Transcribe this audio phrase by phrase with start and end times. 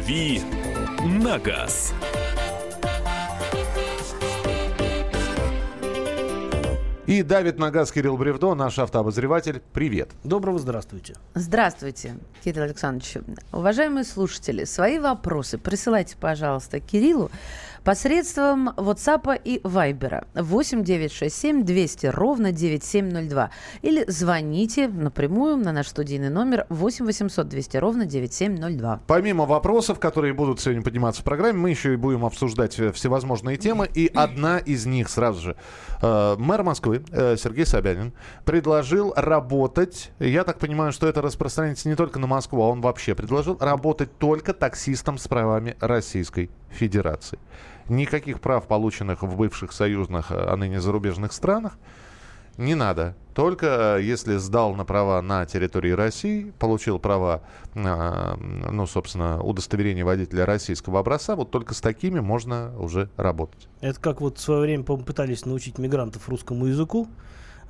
[0.00, 0.40] «Дави
[1.04, 1.92] на газ».
[7.04, 9.60] И давит на газ Кирилл Бревдо, наш автообозреватель.
[9.74, 10.08] Привет.
[10.24, 11.16] Доброго здравствуйте.
[11.34, 13.18] Здравствуйте, Кирилл Александрович.
[13.52, 17.30] Уважаемые слушатели, свои вопросы присылайте, пожалуйста, Кириллу
[17.84, 23.50] посредством WhatsApp и Viber 8 967 200 ровно 9702
[23.82, 29.00] или звоните напрямую на наш студийный номер 8 800 200 ровно 9702.
[29.06, 33.56] Помимо вопросов, которые будут сегодня подниматься в программе, мы еще и будем обсуждать э, всевозможные
[33.56, 33.88] темы.
[33.94, 35.56] И одна из них сразу же.
[36.02, 38.12] Э, мэр Москвы э, Сергей Собянин
[38.44, 43.14] предложил работать, я так понимаю, что это распространяется не только на Москву, а он вообще
[43.14, 47.38] предложил работать только таксистам с правами Российской Федерации.
[47.88, 51.76] Никаких прав, полученных в бывших союзных, а ныне зарубежных странах,
[52.60, 53.14] не надо.
[53.34, 57.42] Только э, если сдал на права на территории России, получил права,
[57.74, 63.68] э, ну, собственно, удостоверение водителя российского образца, вот только с такими можно уже работать.
[63.80, 67.08] Это как вот в свое время пытались научить мигрантов русскому языку.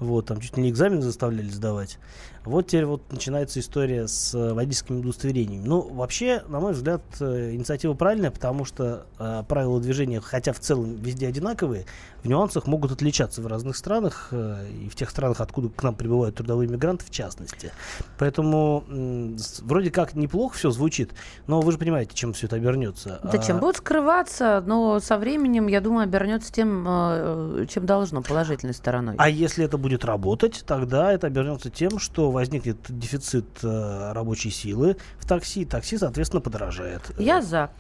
[0.01, 1.99] Вот, там чуть ли не экзамен заставляли сдавать.
[2.45, 5.67] Вот теперь вот начинается история с э, водительскими удостоверениями.
[5.67, 10.61] Ну, вообще, на мой взгляд, э, инициатива правильная, потому что э, правила движения, хотя в
[10.61, 11.85] целом везде одинаковые,
[12.23, 15.95] в нюансах могут отличаться в разных странах, э, и в тех странах, откуда к нам
[15.95, 17.73] прибывают трудовые мигранты, в частности.
[18.19, 21.13] Поэтому э, вроде как неплохо все звучит,
[21.47, 23.21] но вы же понимаете, чем все это обернется.
[23.23, 23.39] Да а...
[23.39, 29.15] чем будут скрываться, но со временем, я думаю, обернется тем, э, чем должно, положительной стороной.
[29.19, 34.97] А если это будет работать, тогда это обернется тем, что возникнет дефицит э, рабочей силы
[35.19, 37.03] в такси, такси, соответственно, подорожает.
[37.19, 37.71] Я за.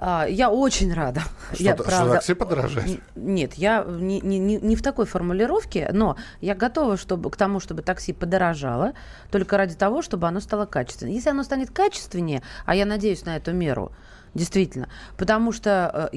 [0.00, 1.22] А, я очень рада.
[1.52, 3.00] Что, я, что правда, такси подорожает?
[3.16, 7.82] Нет, я не, не, не в такой формулировке, но я готова чтобы, к тому, чтобы
[7.82, 8.92] такси подорожало,
[9.32, 11.14] только ради того, чтобы оно стало качественным.
[11.14, 13.90] Если оно станет качественнее, а я надеюсь на эту меру,
[14.34, 16.16] действительно, потому что э,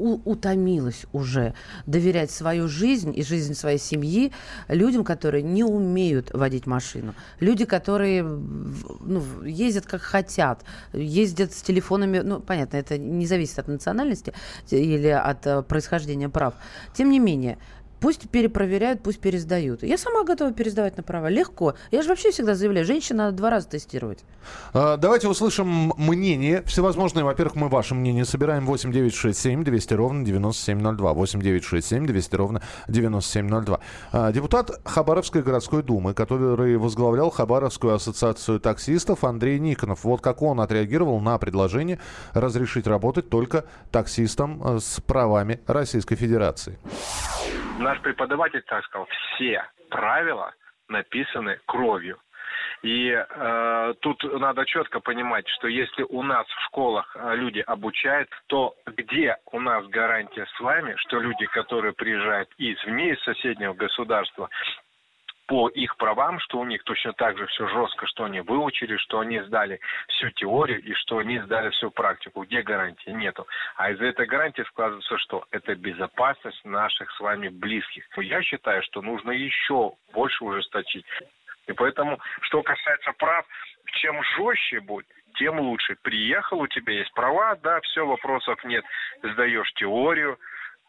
[0.00, 1.54] я утомилась уже
[1.86, 4.32] доверять свою жизнь и жизнь своей семьи
[4.68, 7.14] людям, которые не умеют водить машину.
[7.40, 13.68] Люди, которые ну, ездят как хотят, ездят с телефонами, ну, понятно, это не зависит от
[13.68, 14.32] национальности
[14.70, 16.54] или от э, происхождения прав.
[16.94, 17.58] Тем не менее,
[18.00, 19.82] Пусть перепроверяют, пусть пересдают.
[19.82, 21.28] Я сама готова пересдавать на права.
[21.28, 21.74] Легко.
[21.90, 24.20] Я же вообще всегда заявляю, женщина надо два раза тестировать.
[24.72, 26.62] А, давайте услышим мнение.
[26.66, 28.64] Всевозможные, во-первых, мы ваше мнение собираем.
[28.64, 31.12] 8 9 6 7 200 ровно 9702.
[31.12, 33.80] 8 9 6 7 200 ровно 9702.
[34.12, 40.04] А, депутат Хабаровской городской думы, который возглавлял Хабаровскую ассоциацию таксистов Андрей Никонов.
[40.04, 41.98] Вот как он отреагировал на предложение
[42.32, 46.78] разрешить работать только таксистам э, с правами Российской Федерации
[47.80, 50.54] наш преподаватель так сказал, все правила
[50.88, 52.18] написаны кровью.
[52.82, 58.30] И э, тут надо четко понимать, что если у нас в школах э, люди обучают,
[58.46, 64.48] то где у нас гарантия с вами, что люди, которые приезжают извне, из соседнего государства,
[65.50, 69.18] по их правам, что у них точно так же все жестко, что они выучили, что
[69.18, 72.44] они сдали всю теорию и что они сдали всю практику.
[72.44, 73.10] Где гарантии?
[73.10, 73.48] Нету.
[73.74, 75.44] А из-за этой гарантии складывается что?
[75.50, 78.04] Это безопасность наших с вами близких.
[78.18, 81.04] Я считаю, что нужно еще больше ужесточить.
[81.66, 83.44] И поэтому, что касается прав,
[84.00, 85.96] чем жестче будет, тем лучше.
[86.02, 88.84] Приехал, у тебя есть права, да, все, вопросов нет.
[89.24, 90.38] Сдаешь теорию,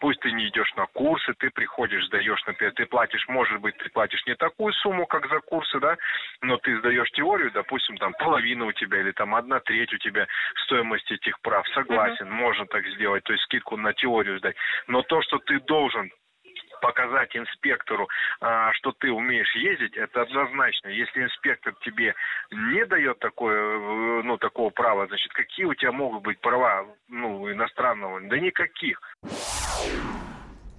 [0.01, 3.89] пусть ты не идешь на курсы, ты приходишь, сдаешь, например, ты платишь, может быть, ты
[3.91, 5.95] платишь не такую сумму, как за курсы, да,
[6.41, 10.28] но ты сдаешь теорию, допустим, там половина у тебя или там одна треть у тебя
[10.66, 12.31] стоимости этих прав, согласен, uh-huh.
[12.31, 14.56] можно так сделать, то есть скидку на теорию сдать,
[14.88, 16.12] но то, что ты должен
[16.81, 18.09] показать инспектору,
[18.42, 20.90] а, что ты умеешь ездить, это однозначно.
[20.90, 22.14] Если инспектор тебе
[22.52, 27.50] не дает такое, э, ну, такого права, значит, какие у тебя могут быть права, ну,
[27.50, 28.19] иностранного?
[28.22, 29.00] Да никаких.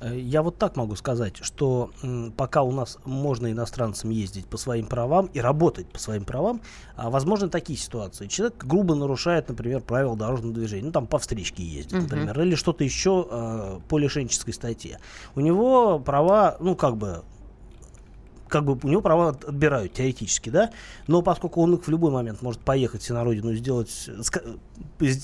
[0.03, 1.91] Э, я вот так могу сказать, что
[2.37, 6.61] пока у нас можно иностранцам ездить по своим правам и работать по своим правам,
[6.97, 8.27] а, возможны такие ситуации.
[8.27, 12.03] Человек грубо нарушает, например, правила дорожного движения, ну там по встречке ездит, uh-huh.
[12.03, 14.99] например, или что-то еще э, по лишенческой статье.
[15.35, 17.23] У него права, ну как бы
[18.53, 20.71] как бы у него права отбирают теоретически, да,
[21.07, 24.11] но поскольку он в любой момент может поехать на родину и сделать,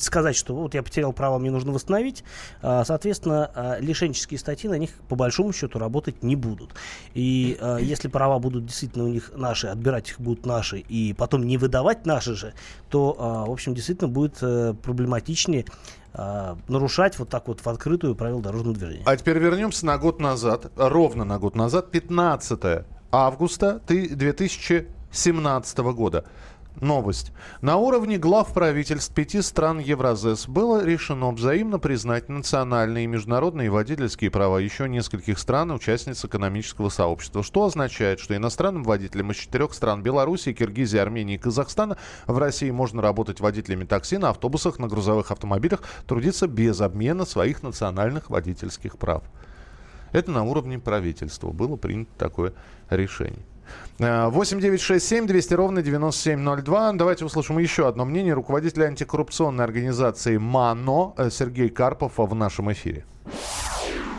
[0.00, 2.24] сказать, что вот я потерял право, мне нужно восстановить,
[2.62, 6.70] а, соответственно, а, лишенческие статьи на них по большому счету работать не будут.
[7.12, 11.42] И а, если права будут действительно у них наши, отбирать их будут наши, и потом
[11.42, 12.54] не выдавать наши же,
[12.88, 15.66] то, в общем, действительно будет э, проблематичнее
[16.68, 19.02] нарушать вот так вот в открытую правила дорожного движения.
[19.04, 26.24] А теперь вернемся на год назад, ровно на год назад, 15 августа 2017 года.
[26.80, 27.32] Новость.
[27.60, 34.30] На уровне глав правительств пяти стран Евразес было решено взаимно признать национальные и международные водительские
[34.30, 40.04] права еще нескольких стран, участниц экономического сообщества, что означает, что иностранным водителям из четырех стран
[40.04, 41.96] Беларуси, Киргизии, Армении и Казахстана
[42.28, 47.64] в России можно работать водителями такси на автобусах, на грузовых автомобилях, трудиться без обмена своих
[47.64, 49.24] национальных водительских прав.
[50.12, 52.52] Это на уровне правительства было принято такое
[52.90, 53.42] решение.
[53.98, 56.92] 8 9 6 7 200 ровно 9702.
[56.92, 63.04] Давайте услышим еще одно мнение руководителя антикоррупционной организации МАНО э, Сергей Карпов в нашем эфире.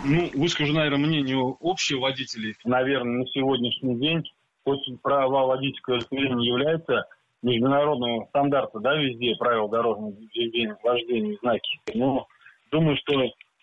[0.05, 2.55] Ну, выскажу, наверное, мнение общее водителей.
[2.63, 4.23] Наверное, на сегодняшний день,
[4.65, 7.05] хоть права водительского удостоверения является
[7.41, 11.79] международного стандарта, да, везде правила дорожного движения, вождения, знаки.
[11.93, 12.27] Но
[12.71, 13.13] думаю, что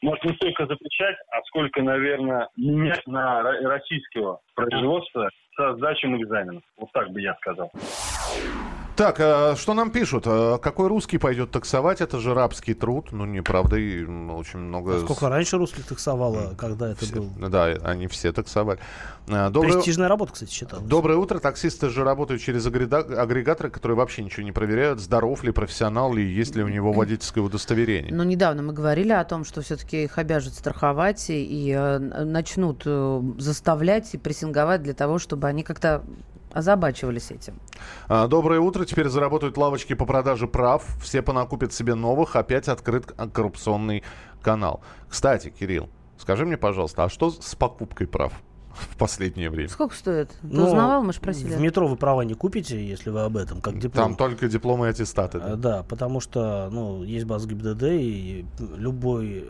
[0.02, 6.62] может не столько запрещать, а сколько, наверное, менять на российского производства со сдачей экзаменов.
[6.76, 7.70] Вот так бы я сказал.
[8.96, 10.24] Так, а что нам пишут?
[10.26, 12.00] А какой русский пойдет таксовать?
[12.00, 13.12] Это же рабский труд.
[13.12, 14.96] Ну, неправда, и очень много...
[14.96, 17.30] А сколько раньше русских таксовало, когда это все, был?
[17.48, 18.78] Да, они все таксовали.
[19.26, 19.74] Доброе...
[19.74, 20.86] Престижная работа, кстати, считалась.
[20.86, 21.38] Доброе утро.
[21.38, 26.56] Таксисты же работают через агрегаторы, которые вообще ничего не проверяют, здоров ли профессионал ли, есть
[26.56, 28.14] ли у него водительское удостоверение.
[28.14, 32.82] Но недавно мы говорили о том, что все-таки их обяжут страховать и, и э, начнут
[32.86, 36.02] э, заставлять и прессинговать для того, чтобы они как-то
[36.56, 37.60] озабачивались этим.
[38.08, 38.84] А, доброе утро.
[38.84, 40.84] Теперь заработают лавочки по продаже прав.
[41.02, 42.34] Все понакупят себе новых.
[42.34, 44.02] Опять открыт коррупционный
[44.42, 44.80] канал.
[45.08, 48.32] Кстати, Кирилл, скажи мне, пожалуйста, а что с покупкой прав?
[48.90, 49.68] в последнее время.
[49.68, 50.30] Сколько стоит?
[50.30, 51.54] Ты ну, узнавал, мы же просили.
[51.54, 54.04] В метро вы права не купите, если вы об этом, как диплом.
[54.04, 55.38] Там только дипломы и аттестаты.
[55.38, 59.48] Да, а, да потому что ну, есть база ГИБДД, и любой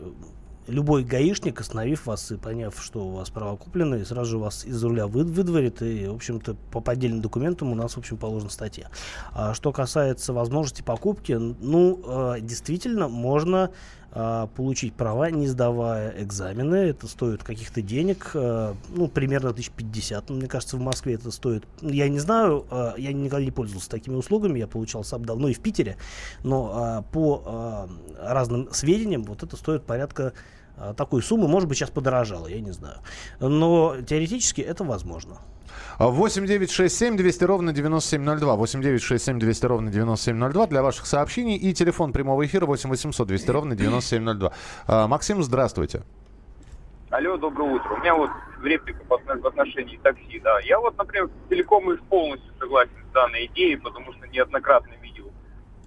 [0.67, 5.07] любой гаишник, остановив вас и поняв, что у вас права куплены, сразу вас из руля
[5.07, 8.89] вы, выдворит, и, в общем-то, по поддельным документам у нас, в общем, положена статья.
[9.33, 13.71] А что касается возможности покупки, ну, э, действительно, можно
[14.17, 16.75] э, получить права, не сдавая экзамены.
[16.75, 21.65] Это стоит каких-то денег, э, ну, примерно 1050, мне кажется, в Москве это стоит.
[21.81, 22.65] Я не знаю,
[22.97, 25.97] я никогда не пользовался такими услугами, я получал сам давно и в Питере,
[26.43, 27.87] но по
[28.19, 30.33] разным сведениям вот это стоит порядка
[30.77, 32.99] а, такой суммы, может быть, сейчас подорожало, я не знаю.
[33.39, 35.39] Но теоретически это возможно.
[35.99, 38.55] 8 9 6 7 200 ровно 9702.
[38.55, 41.55] 8 9 6 7 200 ровно 9702 для ваших сообщений.
[41.55, 44.51] И телефон прямого эфира 8 800 200 ровно 9702.
[44.87, 46.03] А, Максим, здравствуйте.
[47.09, 47.93] Алло, доброе утро.
[47.93, 48.29] У меня вот
[48.63, 50.39] реплика в отношении такси.
[50.43, 50.59] Да.
[50.59, 55.31] Я вот, например, целиком и полностью согласен с данной идеей, потому что неоднократно видел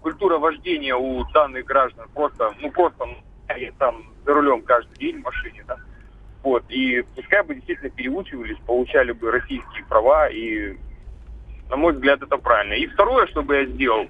[0.00, 3.06] культура вождения у данных граждан просто, ну просто
[3.56, 5.77] я там за рулем каждый день в машине, да.
[6.43, 10.77] Вот, и пускай бы действительно переучивались, получали бы российские права, и,
[11.69, 12.75] на мой взгляд, это правильно.
[12.75, 14.07] И второе, что бы я сделал,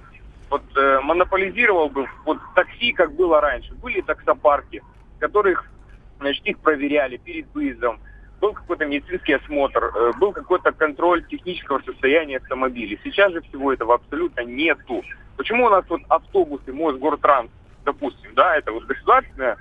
[0.49, 3.73] вот э, монополизировал бы вот такси, как было раньше.
[3.75, 4.81] Были таксопарки,
[5.19, 5.65] которых,
[6.19, 7.99] значит, их проверяли перед выездом,
[8.39, 12.97] был какой-то медицинский осмотр, э, был какой-то контроль технического состояния автомобиля.
[13.03, 15.03] Сейчас же всего этого абсолютно нету.
[15.37, 17.51] Почему у нас вот автобусы, Мосгортранс,
[17.83, 19.57] допустим, да, это вот государственная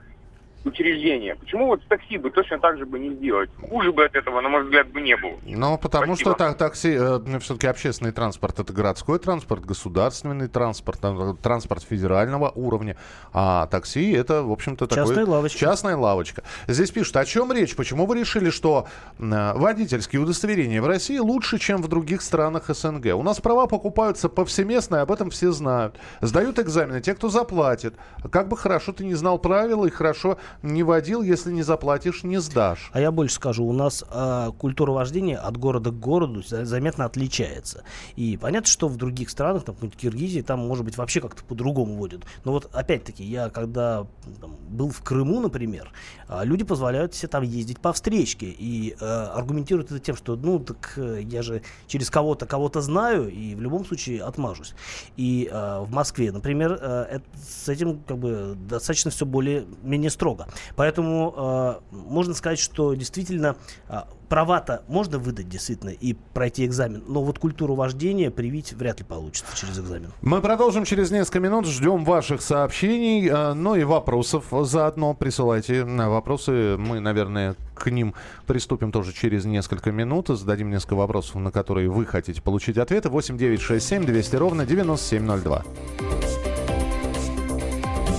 [0.64, 1.34] учреждения.
[1.36, 3.50] Почему вот с такси бы точно так же бы не сделать?
[3.68, 5.32] Хуже бы от этого, на мой взгляд, бы не было.
[5.44, 6.30] Ну, потому Спасибо.
[6.30, 12.50] что так, такси, э, все-таки общественный транспорт, это городской транспорт, государственный транспорт, э, транспорт федерального
[12.50, 12.96] уровня,
[13.32, 15.24] а такси это, в общем-то, частная такой...
[15.24, 15.58] лавочка.
[15.58, 16.42] Частная лавочка.
[16.66, 17.74] Здесь пишут, о чем речь?
[17.74, 18.86] Почему вы решили, что
[19.18, 23.14] э, водительские удостоверения в России лучше, чем в других странах СНГ?
[23.14, 25.98] У нас права покупаются повсеместно, и об этом все знают.
[26.20, 27.94] Сдают экзамены те, кто заплатит.
[28.30, 32.38] Как бы хорошо ты не знал правила и хорошо не водил, если не заплатишь, не
[32.38, 32.90] сдашь.
[32.92, 37.84] А я больше скажу, у нас э, культура вождения от города к городу заметно отличается.
[38.16, 41.94] И понятно, что в других странах, там, в Киргизии, там, может быть, вообще как-то по-другому
[41.94, 42.24] водят.
[42.44, 44.06] Но вот, опять-таки, я когда
[44.40, 45.92] там, был в Крыму, например,
[46.28, 50.58] э, люди позволяют себе там ездить по встречке и э, аргументируют это тем, что, ну,
[50.58, 54.74] так э, я же через кого-то кого-то знаю и в любом случае отмажусь.
[55.16, 60.39] И э, в Москве, например, э, это, с этим как бы достаточно все более-менее строго
[60.40, 60.48] много.
[60.76, 63.56] Поэтому э, можно сказать, что действительно
[63.88, 69.04] э, права-то можно выдать действительно и пройти экзамен, но вот культуру вождения привить вряд ли
[69.04, 70.12] получится через экзамен.
[70.22, 71.66] Мы продолжим через несколько минут.
[71.66, 75.14] Ждем ваших сообщений, э, ну и вопросов заодно.
[75.14, 76.76] Присылайте вопросы.
[76.78, 78.14] Мы, наверное, к ним
[78.46, 80.28] приступим тоже через несколько минут.
[80.28, 83.08] Зададим несколько вопросов, на которые вы хотите получить ответы.
[83.08, 85.64] 8 9 6 7 200 ровно 9702.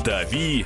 [0.04, 0.66] Дави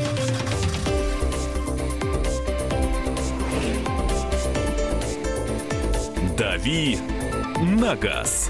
[6.41, 6.97] «Дави
[7.61, 8.49] на газ».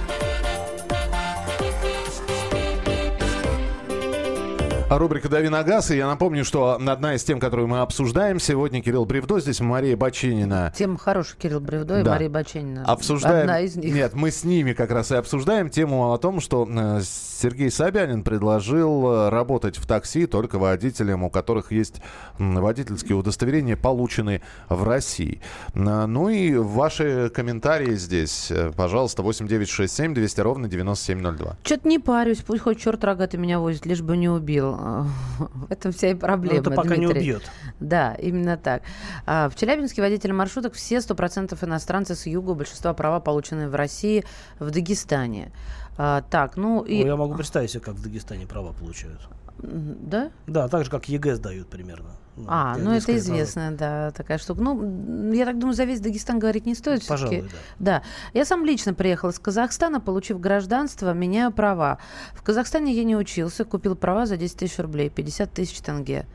[4.98, 5.90] Рубрика «Дави на газ».
[5.92, 9.96] И я напомню, что одна из тем, которую мы обсуждаем сегодня, Кирилл Бревдо, здесь Мария
[9.96, 10.74] Бачинина.
[10.78, 12.12] Тема хорошая, Кирилл Бревдо и Да.
[12.12, 12.84] Мария Баченина.
[12.84, 13.42] Обсуждаем...
[13.44, 13.94] Одна из них.
[13.94, 18.22] Нет, мы с ними как раз и обсуждаем тему о том, что э, Сергей Собянин
[18.24, 22.02] предложил э, работать в такси только водителям, у которых есть
[22.38, 25.40] водительские удостоверения, полученные в России.
[25.74, 31.56] Э, Ну и ваши комментарии здесь, пожалуйста, 8967 200 ровно 9702.
[31.64, 34.81] Что-то не парюсь, пусть хоть черт рогатый меня возит, лишь бы не убил.
[35.40, 37.22] В этом вся и проблема, это пока не Дмитрий.
[37.22, 37.52] убьет.
[37.80, 38.84] Да, именно так.
[39.26, 44.24] А, В Челябинске водители маршруток все 100% иностранцы с юга, большинство права получены в России,
[44.60, 45.52] в Дагестане.
[45.98, 47.02] А, Так, ну и...
[47.02, 49.20] Ну, я могу представить себе, как в Дагестане права получают.
[49.62, 50.32] Да?
[50.48, 52.10] Да, так же, как ЕГЭ сдают примерно.
[52.48, 54.62] А, для ну это известная, да, такая штука.
[54.62, 57.06] Ну, я так думаю, за весь Дагестан говорить не стоит.
[57.08, 57.42] Пожалуй,
[57.80, 58.00] да.
[58.00, 58.04] Да.
[58.34, 62.00] Я сам лично приехал из Казахстана, получив гражданство, меняю права.
[62.34, 66.26] В Казахстане я не учился, купил права за 10 тысяч рублей, 50 тысяч тенге.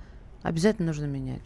[0.43, 1.43] Обязательно нужно менять.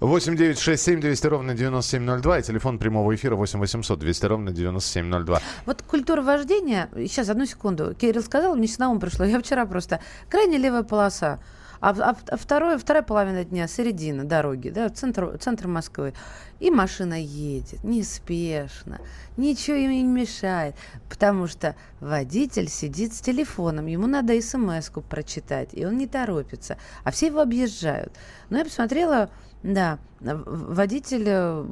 [0.00, 4.52] 8 9 6 7 200 ровно 9702 и телефон прямого эфира 8 800 200 ровно
[4.52, 5.40] 9702.
[5.64, 10.00] Вот культура вождения, сейчас, одну секунду, Кирилл сказал, мне на ум пришло, я вчера просто,
[10.28, 11.40] крайне левая полоса,
[11.80, 16.14] а, а а второе, вторая половина дня, середина дороги, да, центр, центр Москвы,
[16.60, 19.00] и машина едет неспешно,
[19.36, 20.74] ничего им не мешает,
[21.08, 27.10] потому что водитель сидит с телефоном, ему надо смс-ку прочитать, и он не торопится, а
[27.10, 28.12] все его объезжают.
[28.50, 29.30] Но я посмотрела,
[29.72, 31.64] да, водитель э,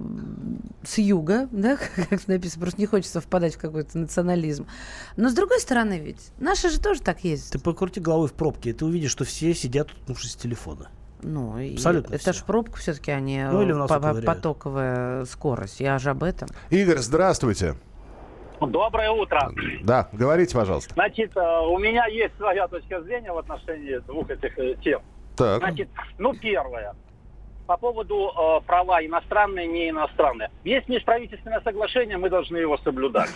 [0.82, 4.66] с юга, да, как написано, просто не хочется впадать в какой-то национализм.
[5.16, 7.52] Но с другой стороны ведь, наши же тоже так ездят.
[7.52, 10.86] Ты покрути головой в пробке, и ты увидишь, что все сидят, уткнувшись в телефоны.
[11.22, 12.32] Ну, и Абсолютно это все.
[12.34, 15.80] же пробка все-таки, а не Ну, или по- потоковая скорость.
[15.80, 16.48] Я же об этом.
[16.70, 17.76] Игорь, здравствуйте.
[18.60, 19.52] Доброе утро.
[19.82, 20.94] Да, говорите, пожалуйста.
[20.94, 25.02] Значит, э, у меня есть своя точка зрения в отношении двух этих э, тем.
[25.36, 25.58] Так.
[25.58, 26.94] Значит, ну, первое.
[27.66, 30.50] По поводу э, права иностранные, не иностранные.
[30.64, 33.30] Есть межправительственное соглашение, мы должны его соблюдать.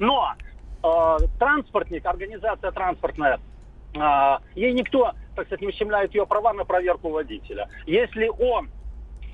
[0.00, 0.34] Но
[0.82, 3.38] э, транспортник, организация транспортная,
[3.94, 7.68] э, ей никто, так сказать, не ущемляет ее права на проверку водителя.
[7.86, 8.68] Если он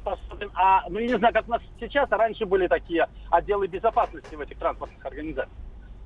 [0.02, 3.66] способен, а, ну, я не знаю, как у нас сейчас, а раньше были такие отделы
[3.66, 5.56] безопасности в этих транспортных организациях.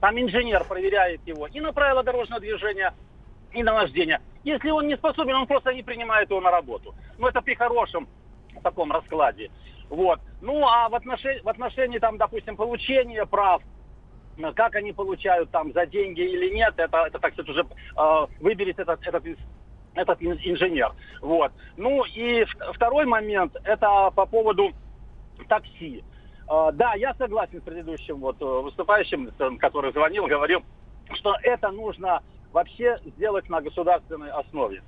[0.01, 2.93] Там инженер проверяет его и на правила дорожного движения,
[3.57, 4.21] и на вождение.
[4.45, 6.95] Если он не способен, он просто не принимает его на работу.
[7.19, 8.07] Ну, это при хорошем
[8.63, 9.51] таком раскладе.
[9.89, 10.21] Вот.
[10.43, 13.63] Ну, а в отношении, в отношении там, допустим, получения прав,
[14.39, 18.27] э, как они получают там за деньги или нет, это, это так сказать, уже э,
[18.41, 19.25] выберет этот, этот,
[19.95, 20.93] этот ин- инженер.
[21.23, 21.53] Вот.
[21.77, 22.45] Ну и
[22.75, 24.73] второй момент, это по поводу
[25.49, 26.05] такси.
[26.51, 30.63] Э, да, я согласен с предыдущим вот э, выступающим, который звонил, говорил,
[31.15, 32.23] что это нужно
[32.57, 34.83] вообще сделать на государственной основе.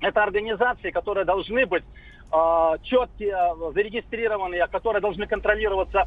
[0.00, 1.82] Это организации, которые должны быть
[2.30, 2.36] э,
[2.82, 3.34] четкие,
[3.72, 6.06] зарегистрированные, которые должны контролироваться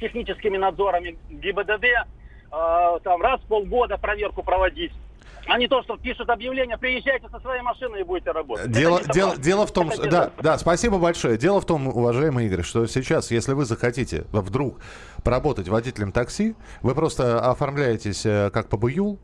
[0.00, 4.92] техническими надзорами ГИБДД, э, там раз в полгода проверку проводить.
[5.46, 8.70] А не то, что пишут объявление, приезжайте со своей машиной и будете работать.
[8.70, 9.44] Дело, дело, такое.
[9.44, 11.38] дело в том, что- да, да, спасибо большое.
[11.38, 14.80] Дело в том, уважаемый Игорь, что сейчас, если вы захотите вдруг
[15.22, 19.20] поработать водителем такси, вы просто оформляетесь э, как ПБЮЛ,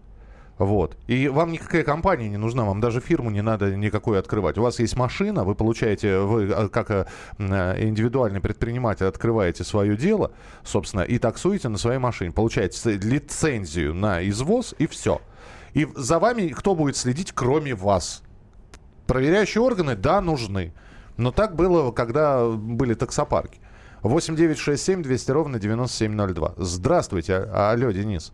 [0.58, 0.96] вот.
[1.08, 4.56] И вам никакая компания не нужна, вам даже фирму не надо никакой открывать.
[4.56, 7.06] У вас есть машина, вы получаете, вы э, как э,
[7.38, 10.30] э, индивидуальный предприниматель открываете свое дело,
[10.62, 12.30] собственно, и таксуете на своей машине.
[12.30, 15.20] Получаете лицензию на извоз и все.
[15.72, 18.22] И за вами кто будет следить, кроме вас?
[19.06, 20.72] Проверяющие органы, да, нужны.
[21.16, 23.60] Но так было, когда были таксопарки.
[24.02, 26.54] 8 9 6 7 200 ровно 9702.
[26.58, 27.34] Здравствуйте.
[27.36, 28.32] А- Алло, Денис.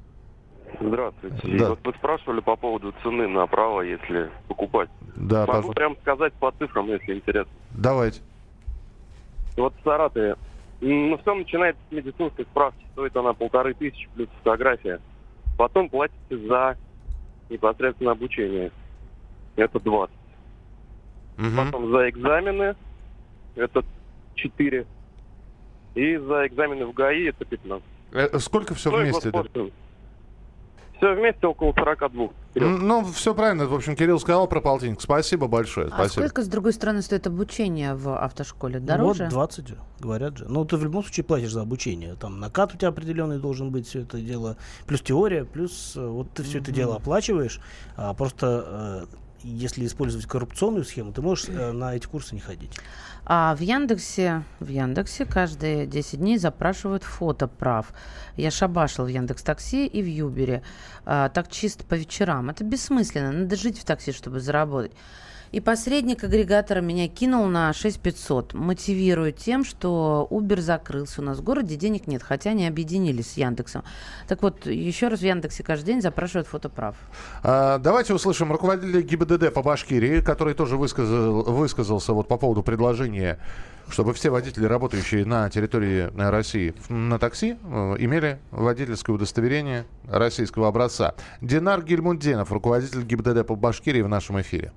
[0.80, 1.48] Здравствуйте.
[1.48, 1.70] И Да.
[1.70, 4.88] вот вы спрашивали по поводу цены на право, если покупать.
[5.16, 5.72] Да, Могу пожалуйста.
[5.74, 7.52] прям сказать по цифрам, если интересно.
[7.76, 8.20] Давайте.
[9.56, 10.36] Вот в Саратове,
[10.80, 12.82] ну, все начинается с медицинской справки.
[12.92, 15.00] Стоит она полторы тысячи плюс фотография.
[15.58, 16.76] Потом платите за
[17.50, 18.72] непосредственно обучение.
[19.56, 20.14] Это 20.
[21.36, 21.56] Мгм.
[21.56, 22.74] Потом за экзамены
[23.56, 23.84] это
[24.34, 24.86] 4.
[25.94, 27.84] И за экзамены в ГАИ это 15.
[28.12, 29.30] Э, Сколько все Ну вместе?
[29.30, 29.44] да?
[31.00, 32.28] Все вместе около 42.
[32.56, 33.66] М, Ну, все правильно.
[33.66, 35.00] В общем, Кирилл сказал про полтинник.
[35.00, 35.86] Спасибо большое.
[35.86, 36.24] А Спасибо.
[36.26, 38.80] сколько, с другой стороны, стоит обучение в автошколе?
[38.80, 39.24] Ну, Дороже?
[39.24, 39.64] Вот 20,
[39.98, 40.44] говорят же.
[40.46, 42.16] Ну, ты в любом случае платишь за обучение.
[42.16, 44.58] Там накат у тебя определенный должен быть, все это дело.
[44.86, 47.60] Плюс теория, плюс э, вот ты все это дело оплачиваешь.
[47.96, 52.72] А просто э, если использовать коррупционную схему, ты можешь э, на эти курсы не ходить.
[53.24, 57.92] А в Яндексе, в Яндексе каждые 10 дней запрашивают фото прав.
[58.36, 60.62] Я шабашил в Яндекс Такси и в Юбере.
[61.04, 62.50] А, так чисто по вечерам.
[62.50, 63.32] Это бессмысленно.
[63.32, 64.92] Надо жить в такси, чтобы заработать.
[65.52, 71.42] И посредник агрегатора меня кинул на 6500, мотивируя тем, что Uber закрылся у нас в
[71.42, 73.82] городе, денег нет, хотя они объединились с Яндексом.
[74.28, 76.94] Так вот, еще раз в Яндексе каждый день запрашивают фотоправ.
[77.42, 83.40] А, Давайте услышим руководителя ГИБДД по Башкирии, который тоже высказал, высказался вот по поводу предложения,
[83.88, 90.68] чтобы все водители, работающие на территории э, России на такси, э, имели водительское удостоверение российского
[90.68, 91.14] образца.
[91.40, 94.72] Динар Гильмунденов, руководитель ГИБДД по Башкирии в нашем эфире.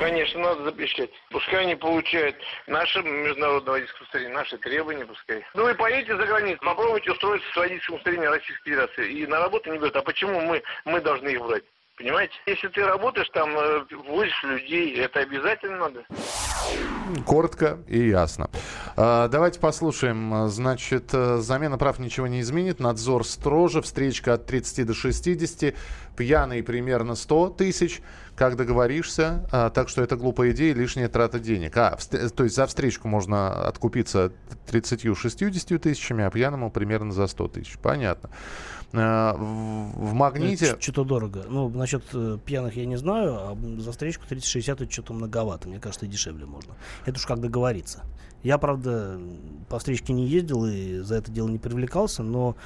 [0.00, 1.10] Конечно, надо запрещать.
[1.28, 2.34] Пускай они получают
[2.66, 5.44] наше международное водительское удостоверение, наши требования пускай.
[5.52, 9.12] Ну вы поедете за границу, попробуйте устроиться с водительским удостоверением Российской Федерации.
[9.12, 9.94] И на работу не берут.
[9.96, 11.64] А почему мы, мы должны их брать?
[12.00, 12.32] Понимаете?
[12.46, 16.04] Если ты работаешь там, э, возишь людей, это обязательно надо.
[17.26, 18.48] Коротко и ясно.
[18.96, 20.32] А, Давайте послушаем.
[20.32, 22.80] А, Значит, э, замена прав ничего не изменит.
[22.80, 23.82] Надзор строже.
[23.82, 25.74] Встречка от 30 до 60.
[26.16, 28.00] Пьяный примерно 100 тысяч.
[28.34, 29.46] Как договоришься.
[29.52, 31.76] А, Так что это глупая идея и лишняя трата денег.
[31.76, 31.98] А,
[32.34, 34.32] то есть за встречку можно откупиться
[34.70, 37.76] 30-60 тысячами, а пьяному примерно за 100 тысяч.
[37.76, 38.30] Понятно.
[38.92, 40.76] А, В магните...
[40.80, 41.44] Что-то дорого.
[41.48, 45.68] Ну, насчет э, пьяных я не знаю, а за встречку 30-60 это что-то многовато.
[45.68, 46.74] Мне кажется, и дешевле можно.
[47.04, 48.02] Это уж как договориться.
[48.42, 49.20] Я, правда,
[49.68, 52.56] по встречке не ездил и за это дело не привлекался, но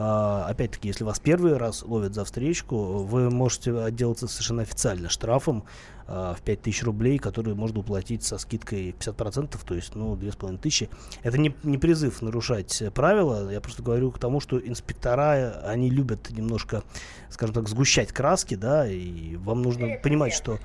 [0.00, 5.64] опять-таки, если вас первый раз ловят за встречку, вы можете отделаться совершенно официально штрафом
[6.06, 10.88] а, в 5000 рублей, который можно уплатить со скидкой 50%, то есть, ну, 2500.
[11.22, 16.30] Это не, не призыв нарушать правила, я просто говорю к тому, что инспектора, они любят
[16.30, 16.84] немножко,
[17.28, 20.58] скажем так, сгущать краски, да, и вам нужно понимать, что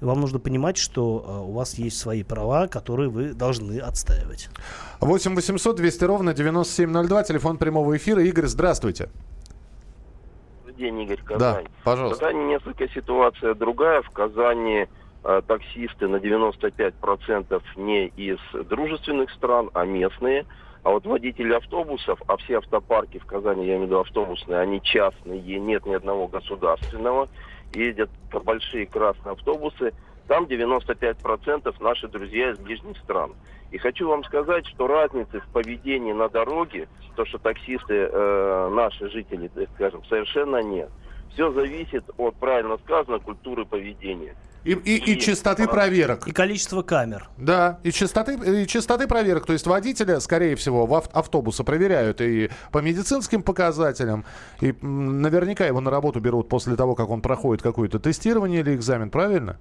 [0.00, 4.48] вам нужно понимать, что э, у вас есть свои права, которые вы должны отстаивать.
[5.00, 8.22] 8 800 200 ровно 9702, телефон прямого эфира.
[8.22, 9.08] Игорь, здравствуйте.
[10.64, 11.66] Добрый день, Игорь Да, Казань.
[11.80, 12.24] В пожалуйста.
[12.24, 14.02] Казани несколько ситуация другая.
[14.02, 14.86] В Казани
[15.24, 20.46] э, таксисты на 95% не из дружественных стран, а местные.
[20.82, 24.80] А вот водители автобусов, а все автопарки в Казани, я имею в виду автобусные, они
[24.80, 27.28] частные, нет ни одного государственного.
[27.72, 28.10] Ездят
[28.44, 29.92] большие красные автобусы.
[30.26, 33.34] Там 95% наши друзья из ближних стран.
[33.70, 39.08] И хочу вам сказать, что разницы в поведении на дороге, то, что таксисты э, наши
[39.10, 40.90] жители, скажем, совершенно нет.
[41.32, 44.34] Все зависит от, правильно сказано, культуры поведения.
[44.64, 46.26] И, и, и частоты проверок.
[46.26, 47.28] И количество камер.
[47.38, 49.46] Да, и частоты, и частоты проверок.
[49.46, 54.24] То есть водителя, скорее всего, в ав- автобуса проверяют и по медицинским показателям,
[54.60, 59.10] и наверняка его на работу берут после того, как он проходит какое-то тестирование или экзамен,
[59.10, 59.58] правильно?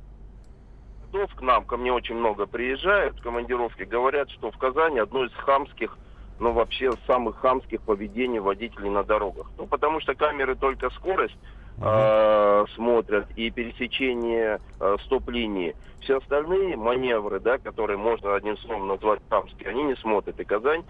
[1.11, 5.25] Городов к нам, ко мне очень много приезжают в командировки, говорят, что в Казани одно
[5.25, 5.97] из хамских,
[6.39, 9.47] ну вообще самых хамских поведений водителей на дорогах.
[9.57, 11.37] Ну потому что камеры только скорость
[11.81, 15.75] э, смотрят и пересечение э, стоп-линии.
[16.01, 20.39] Все остальные маневры, да, которые можно одним словом назвать хамские, они не смотрят.
[20.39, 20.83] И Казань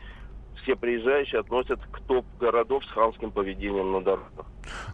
[0.63, 4.45] все приезжающие относят к топ городов с хамским поведением на дорогах.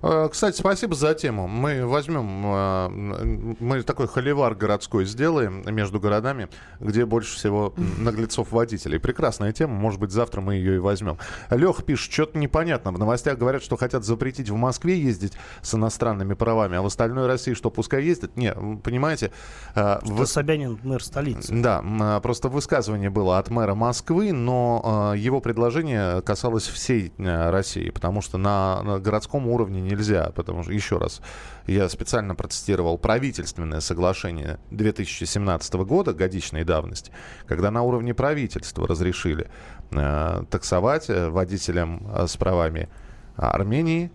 [0.01, 1.47] Э, Кстати, спасибо за тему.
[1.47, 6.47] Мы возьмем, э, мы такой холивар городской сделаем между городами,
[6.79, 8.99] где больше всего наглецов водителей.
[8.99, 11.17] Прекрасная тема, может быть, завтра мы ее и возьмем.
[11.49, 12.91] Лех пишет, что-то непонятно.
[12.91, 17.27] В новостях говорят, что хотят запретить в Москве ездить с иностранными правами, а в остальной
[17.27, 18.37] России что, пускай ездят?
[18.37, 19.31] Не, понимаете...
[19.75, 21.53] э, Что вы- Собянин мэр столицы.
[21.53, 28.21] Да, просто высказывание было от мэра Москвы, но его предложение касалось всей э, России, потому
[28.21, 31.21] что на, на городском уровне нельзя, потому что, еще раз,
[31.65, 37.13] я специально процитировал правительственное соглашение 2017 года, годичной давности,
[37.47, 39.49] когда на уровне правительства разрешили
[39.91, 42.89] э, таксовать э, водителям э, с правами
[43.37, 44.11] Армении,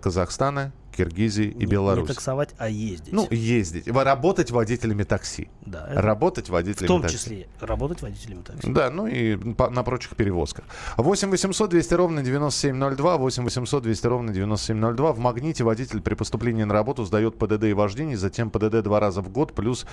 [0.00, 2.08] Казахстана, Киргизии и Не Беларуси.
[2.12, 3.12] таксовать, а ездить.
[3.12, 3.86] Ну, ездить.
[3.88, 5.48] Работать водителями такси.
[5.66, 7.16] Да, Работать в водителями том такси.
[7.18, 8.70] числе работать водителями такси.
[8.72, 10.64] Да, ну и по- на прочих перевозках.
[10.96, 15.12] 8 800 200 ровно 9702, 8 800 200 ровно 9702.
[15.12, 19.20] В «Магните» водитель при поступлении на работу сдает ПДД и вождение, затем ПДД два раза
[19.22, 19.86] в год, плюс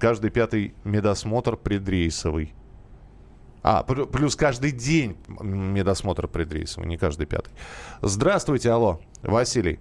[0.00, 2.54] каждый пятый медосмотр предрейсовый.
[3.66, 7.50] А, плю- плюс каждый день медосмотр предрейсовый, не каждый пятый.
[8.02, 9.80] Здравствуйте, алло, Василий.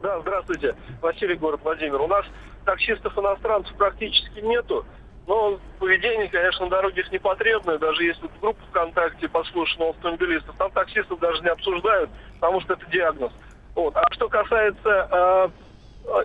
[0.00, 0.76] Да, здравствуйте.
[1.02, 2.00] Василий, город Владимир.
[2.00, 2.24] У нас
[2.64, 4.84] таксистов-иностранцев практически нету.
[5.26, 7.78] Но поведение, конечно, на дороге их непотребное.
[7.78, 12.86] Даже если в группу ВКонтакте послушано автомобилистов, там таксистов даже не обсуждают, потому что это
[12.90, 13.32] диагноз.
[13.74, 13.94] Вот.
[13.96, 15.48] А что касается э,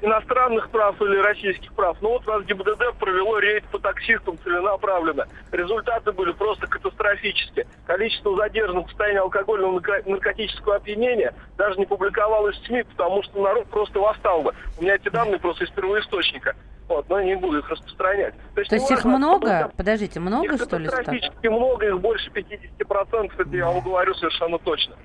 [0.01, 5.27] иностранных прав или российских прав, ну вот у нас ГИБДД провело рейд по таксистам целенаправленно.
[5.51, 7.67] Результаты были просто катастрофические.
[7.85, 13.41] Количество задержанных в состоянии алкогольного нарко- наркотического опьянения даже не публиковалось в СМИ, потому что
[13.41, 14.53] народ просто восстал бы.
[14.79, 16.55] У меня эти данные просто из первоисточника.
[16.87, 18.33] Вот, но я не буду их распространять.
[18.55, 19.57] То есть их неважно, много?
[19.59, 24.13] откуда- Подождите, много их что ли катастрофически много, их больше 50%, это я вам говорю
[24.15, 24.95] совершенно точно.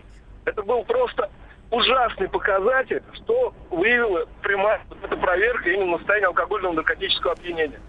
[0.45, 1.31] Это был просто
[1.71, 7.81] ужасный показатель, что выявила прямая вот эта проверка именно на состояние алкогольного наркотического опьянения.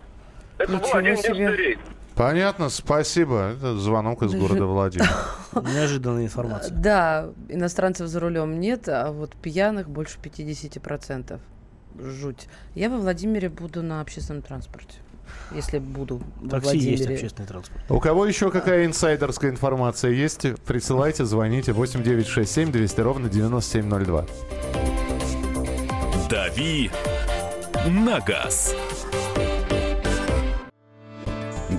[0.57, 1.55] Это был Ничего один себе.
[1.55, 1.79] рейд.
[2.15, 3.53] Понятно, спасибо.
[3.53, 5.07] Это звонок из города Владимир.
[5.53, 6.75] Неожиданная информация.
[6.75, 11.39] Да, иностранцев за рулем нет, а вот пьяных больше 50%.
[11.97, 12.47] Жуть.
[12.75, 14.95] Я во Владимире буду на общественном транспорте.
[15.51, 17.15] Если буду Такси есть Владимире.
[17.15, 17.81] общественный транспорт.
[17.89, 20.45] У кого еще какая инсайдерская информация есть?
[20.65, 24.25] Присылайте, звоните 8967 200 ровно 9702.
[26.29, 26.91] «Дави
[27.87, 28.75] на газ».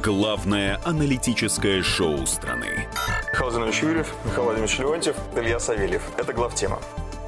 [0.03, 2.87] Главное аналитическое шоу страны.
[3.33, 6.03] Михаил Юрьев, Михаил Владимирович Леонтьев, Илья Савельев.
[6.17, 6.79] Это главтема.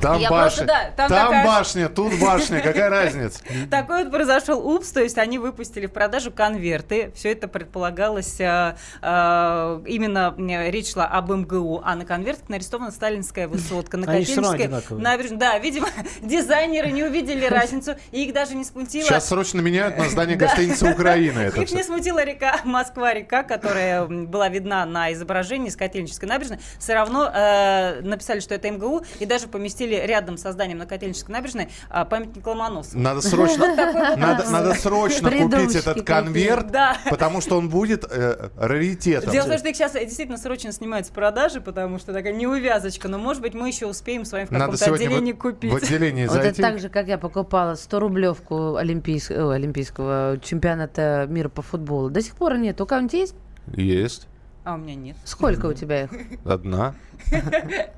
[0.00, 3.40] Там Я башня, просто, да, там там такая- башня, тут башня, какая разница?
[3.70, 7.10] Такой вот произошел упс, то есть они выпустили в продажу конверты.
[7.16, 10.34] Все это предполагалось, э, э, именно
[10.70, 13.96] речь шла об МГУ, а на конвертах нарисована сталинская высотка.
[13.96, 15.38] На Котельнической набережной.
[15.38, 15.88] Да, видимо,
[16.22, 19.04] дизайнеры не увидели разницу, и их даже не смутило.
[19.04, 20.46] Сейчас срочно меняют на здание Да.
[20.46, 21.40] гостиницы Украины.
[21.40, 26.60] Это Их не смутила река Москва-река, которая была видна на изображении с Котельнической набережной.
[26.78, 31.32] Все равно э, написали, что это МГУ, и даже поместили рядом со зданием на Котельнической
[31.32, 32.98] набережной а, памятник Ломоносову.
[33.02, 33.66] Надо срочно,
[34.16, 36.96] надо, надо срочно купить этот конверт, Да.
[37.10, 39.30] потому что он будет э, раритетом.
[39.32, 43.08] Дело в том, что их сейчас действительно срочно снимают с продажи, потому что такая неувязочка.
[43.08, 45.72] Но, может быть, мы еще успеем с вами в каком-то отделении в- купить.
[45.72, 51.48] в отделении Вот это так же, как я покупала 100-рублевку олимпийс- ой, олимпийского чемпионата мира
[51.48, 52.10] по футболу.
[52.10, 52.80] До сих пор нет.
[52.80, 53.34] У кого-нибудь есть?
[53.74, 54.26] Есть.
[54.64, 55.16] А у меня нет.
[55.24, 56.10] Сколько у тебя их?
[56.44, 56.94] Одна.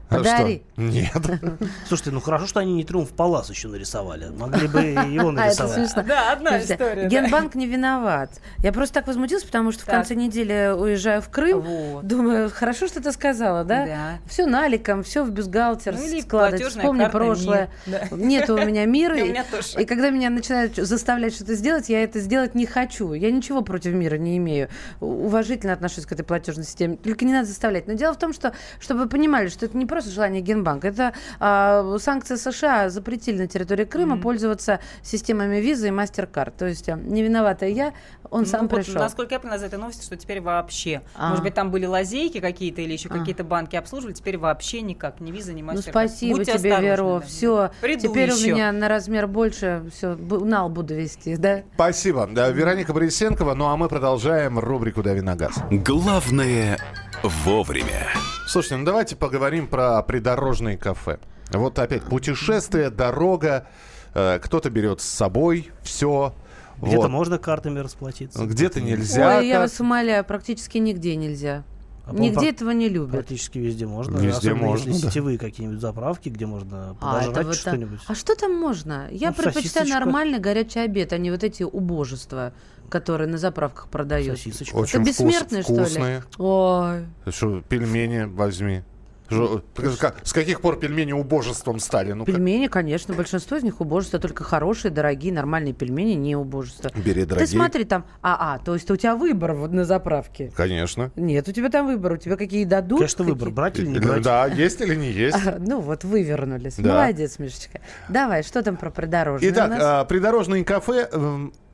[0.08, 0.62] А Подари.
[0.74, 0.82] что?
[0.82, 1.12] Нет.
[1.86, 4.28] Слушайте, ну хорошо, что они не Триумф Палас еще нарисовали.
[4.30, 5.74] Могли бы и его А, это нарисовать.
[5.74, 6.02] смешно.
[6.02, 7.08] Да, одна Слушайте, история, да.
[7.08, 8.40] Генбанк не виноват.
[8.58, 11.60] Я просто так возмутилась, потому что в конце недели уезжаю в Крым.
[11.60, 12.06] Вот.
[12.06, 13.86] Думаю, хорошо, что ты сказала, да?
[13.86, 14.18] Да.
[14.28, 16.66] Все наликом, все в бюстгальтер Ну, складывать.
[16.66, 17.70] Вспомни прошлое.
[17.86, 18.00] МИР.
[18.10, 18.16] Да.
[18.16, 19.16] Нет у меня мира.
[19.16, 19.80] И И- меня тоже.
[19.80, 23.12] И когда меня начинают заставлять что-то сделать, я это сделать не хочу.
[23.12, 24.68] Я ничего против мира не имею.
[25.00, 26.96] Уважительно отношусь к этой платежной системе.
[26.96, 27.86] Только не надо заставлять.
[27.86, 30.88] Но дело в том, что, чтобы понимали, что это не просто желание Генбанка.
[30.88, 36.52] Это а, санкции США запретили на территории Крыма пользоваться системами визы и MasterCard.
[36.56, 37.92] То есть а, не виновата я,
[38.30, 38.94] он Ну, сам вот, пришел.
[39.00, 41.02] Насколько я поняла из этой новости, что теперь вообще.
[41.14, 41.30] А.
[41.30, 43.18] Может быть, там были лазейки какие-то или еще А.
[43.18, 45.90] какие-то банки обслуживали, теперь вообще никак, ни виза, ни Ну, мастер.
[45.90, 47.20] спасибо тебе, Веро.
[47.20, 47.70] Все.
[47.80, 48.52] Приду Теперь еще.
[48.52, 49.82] у меня на размер больше.
[49.92, 51.62] Все, нал буду вести, да?
[51.74, 52.28] Спасибо.
[52.30, 53.54] Да, Вероника Борисенкова.
[53.54, 55.54] Ну а мы продолжаем рубрику «Дави на газ».
[55.70, 56.78] Главное
[57.22, 58.08] вовремя.
[58.46, 61.18] Слушайте, ну давайте поговорим про придорожные кафе.
[61.50, 63.66] Вот опять путешествие, дорога,
[64.14, 66.34] э, кто-то берет с собой все.
[66.80, 68.44] Где-то можно картами расплатиться.
[68.44, 69.38] Где-то нельзя.
[69.38, 71.62] Ой, я вас умоляю, практически нигде нельзя.
[72.10, 73.12] А, Нигде этого не любят.
[73.12, 74.16] Практически везде можно.
[74.18, 75.10] Везде Особенно можно, если да.
[75.10, 78.00] сетевые какие-нибудь заправки, где можно А, подожрать вот там- что-нибудь.
[78.06, 79.08] а что там можно?
[79.10, 79.98] Я Ну, предпочитаю сосисочка.
[80.00, 82.52] нормальный горячий обед, а не вот эти убожества,
[82.88, 84.38] которые на заправках продают.
[84.38, 84.74] Сосисочка.
[84.74, 85.78] Очень Это вкус- бессмертные, что ли?
[85.80, 86.22] вкусные.
[86.38, 87.06] Ой.
[87.28, 88.82] Что, пельмени возьми.
[89.30, 92.12] С каких пор пельмени убожеством стали?
[92.12, 96.90] Ну, Пельмени, конечно, большинство из них убожества, только хорошие, дорогие, нормальные пельмени, не убожество.
[96.96, 97.48] Бери Ты дорогие.
[97.48, 100.50] смотри там, а, а, то есть у тебя выбор вот на заправке.
[100.54, 101.10] Конечно.
[101.16, 102.98] Нет, у тебя там выбор, у тебя какие дадут.
[102.98, 104.22] Конечно, выбор, какие- брать или не брать.
[104.22, 105.36] Да, есть или не есть.
[105.46, 106.74] А, Ну вот, вывернулись.
[106.76, 106.94] Да.
[106.94, 107.80] Молодец, Мишечка.
[108.08, 111.08] Давай, что там про придорожные у Итак, а, придорожные кафе.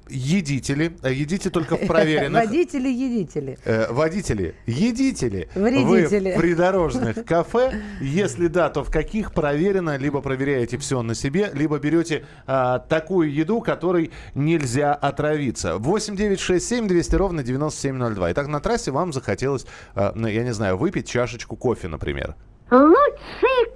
[0.09, 2.45] Эм, едите ли, э, едите только в проверенных...
[2.45, 3.59] Водители, едители.
[3.65, 6.31] Э, водители, едите ли Вредители.
[6.31, 7.81] вы в придорожных кафе?
[8.01, 13.33] Если да, то в каких проверено, либо проверяете все на себе, либо берете а, такую
[13.33, 15.77] еду, которой нельзя отравиться.
[15.79, 18.33] 8 9 6 7 200 ровно 9702.
[18.33, 22.35] Итак, на трассе вам захотелось, а, ну, я не знаю, выпить чашечку кофе, например.
[22.71, 23.76] Лучший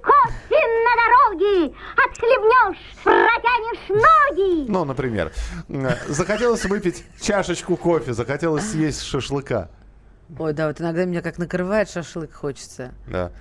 [0.95, 5.31] на дороге Отхлебнешь, протянешь ноги Ну, например,
[5.69, 9.69] Э, захотелось выпить чашечку кофе, захотелось съесть шашлыка.
[10.37, 12.93] Ой, да, вот иногда меня как накрывает шашлык хочется.
[13.07, 13.31] Да.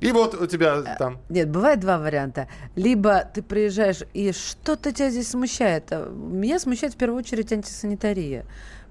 [0.00, 1.18] И вот у тебя там...
[1.28, 2.48] Нет, бывает два варианта.
[2.74, 5.84] Либо ты приезжаешь, и что-то тебя здесь смущает.
[5.92, 8.44] А Меня смущает в первую очередь антисанитария.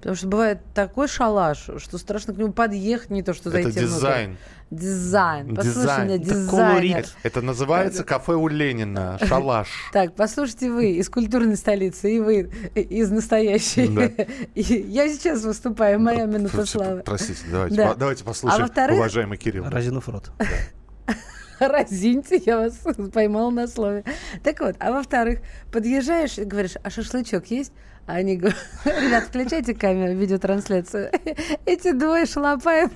[0.04, 3.78] Потому что бывает такой шалаш, что страшно к нему подъехать, не то что Это зайти
[3.78, 3.94] внутрь.
[3.94, 4.36] дизайн.
[4.70, 5.54] Дизайн.
[5.56, 6.04] Послушай Дизайн.
[6.08, 6.98] меня, Это дизайнер.
[6.98, 9.18] Это, это называется кафе у Ленина.
[9.26, 9.68] Шалаш.
[9.94, 13.88] Так, послушайте вы из культурной столицы, и вы из настоящей.
[13.88, 14.24] Да.
[14.54, 17.02] И Я сейчас выступаю, моя минута славы.
[17.02, 17.88] Простите, давайте, Да.
[17.92, 19.64] по- давайте А послушаем, во-вторых, уважаемый Кирилл.
[19.70, 20.32] Разинув рот.
[21.60, 22.78] Разиньте, я вас
[23.12, 24.04] поймала на слове.
[24.42, 25.38] Так вот, а во-вторых,
[25.72, 27.72] подъезжаешь и говоришь, а шашлычок есть?
[28.06, 31.10] А они говорят, ребят, включайте камеру, видеотрансляцию.
[31.66, 32.90] Эти двое шалопаев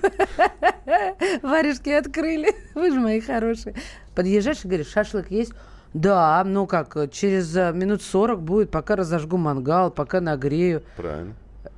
[1.42, 2.55] варежки открыли.
[2.75, 3.75] Вы же мои хорошие.
[4.14, 5.53] Подъезжаешь и говоришь, шашлык есть?
[5.94, 10.83] Да, ну как, через э, минут 40 будет, пока разожгу мангал, пока нагрею.
[10.97, 11.35] Правильно.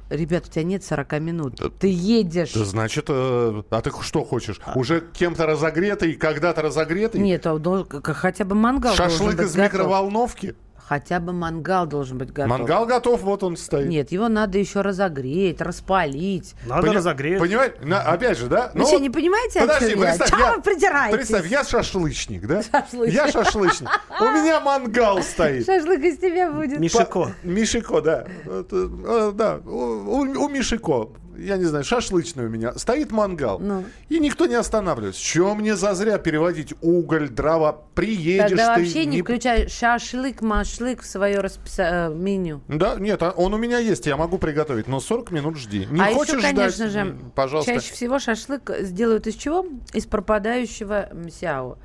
[0.09, 1.79] Ребят, у тебя нет 40 минут.
[1.79, 2.53] Ты едешь.
[2.55, 4.61] Да, значит, э, а ты что хочешь?
[4.75, 7.21] Уже кем-то разогретый, когда-то разогретый?
[7.21, 9.73] Нет, а дол- к- хотя бы мангал должен Шашлык из готов.
[9.73, 10.57] микроволновки?
[10.91, 12.51] Хотя бы мангал должен быть готов.
[12.51, 13.87] Мангал готов, вот он стоит.
[13.87, 16.57] Нет, его надо еще разогреть, распалить.
[16.69, 17.73] Пони- Понимаешь?
[17.81, 18.73] На- опять же, да?
[18.75, 20.07] Вы Ну что, вот- не понимаете, о Подожди, чем я?
[20.17, 21.17] представь, я- вы придираетесь?
[21.17, 22.63] Представь, я шашлычник, да?
[22.65, 23.15] Шашлычник.
[23.15, 23.89] Я шашлычник.
[24.21, 25.65] У меня мангал стоит.
[25.65, 26.79] Шашлык из тебя будет.
[27.13, 28.27] По- Мишико, да.
[28.45, 29.59] Это, э, да.
[29.65, 33.59] У Мишико, я не знаю, шашлычный у меня, стоит мангал.
[33.59, 33.85] Ну.
[34.09, 35.21] И никто не останавливается.
[35.23, 37.73] Чего мне зазря переводить уголь, дрова?
[37.95, 38.83] Приедешь Тогда ты...
[38.83, 42.61] вообще не включай шашлык, машлык в свое расписа- э, меню.
[42.69, 45.87] Да, нет, а он у меня есть, я могу приготовить, но 40 минут жди.
[45.91, 47.07] Не а хочешь еще, конечно ждать?
[47.07, 47.75] же, Пожалуйста.
[47.75, 49.67] чаще всего шашлык сделают из чего?
[49.93, 51.79] Из пропадающего мсяо.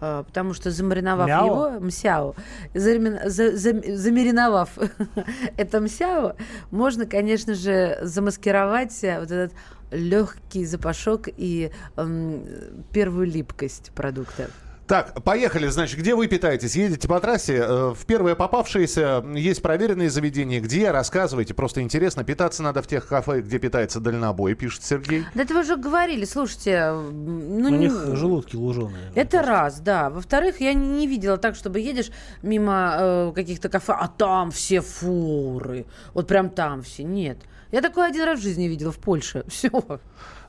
[0.00, 1.46] А, Потому что замариновав Мяо?
[1.46, 2.34] его, мсяо,
[2.74, 4.70] замин- за- за- замариновав
[5.56, 6.36] это мсяо,
[6.70, 9.52] можно, конечно же, замаскировать э, вот этот
[9.90, 12.42] легкий запашок и эм,
[12.92, 14.48] первую липкость продукта.
[14.90, 16.74] Так, поехали, значит, где вы питаетесь?
[16.74, 20.60] Едете по трассе, э, в первое попавшееся есть проверенные заведения.
[20.60, 20.90] Где?
[20.90, 22.24] Рассказывайте, просто интересно.
[22.24, 25.24] Питаться надо в тех кафе, где питается дальнобой, пишет Сергей.
[25.32, 29.12] Да это вы уже говорили, слушайте, м, ну, У не- них желудки луженые.
[29.14, 30.10] Это раз, да.
[30.10, 32.10] Во-вторых, я не, не видела так, чтобы едешь
[32.42, 35.86] мимо э, каких-то кафе, а там все фуры.
[36.14, 37.04] Вот прям там все.
[37.04, 37.38] Нет.
[37.70, 39.44] Я такое один раз в жизни видела в Польше.
[39.48, 39.70] Все.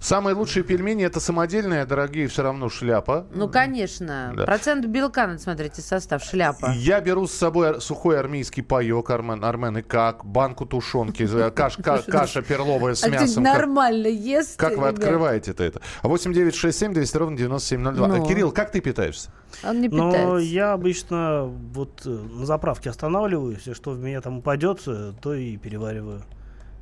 [0.01, 3.27] Самые лучшие пельмени это самодельные, дорогие все равно шляпа.
[3.35, 4.33] Ну, конечно.
[4.35, 4.45] Да.
[4.45, 6.23] Процент белка, надо смотреть, и состав.
[6.23, 6.71] Шляпа.
[6.75, 11.77] Я беру с собой сухой армейский паек, Армен, Армен и как, банку тушенки, э, каш-
[11.77, 13.43] ка- каша перловая с а мясом.
[13.43, 14.57] Нормально ест?
[14.57, 15.81] Как вы открываете-то это?
[16.01, 18.07] 8 9 6 7 200 ровно 9702.
[18.07, 18.25] Ну.
[18.25, 19.29] Кирилл, как ты питаешься?
[19.63, 20.37] Он не Но питается.
[20.37, 25.35] я обычно вот э, на заправке останавливаюсь, и что в меня там упадет, э, то
[25.35, 26.23] и перевариваю.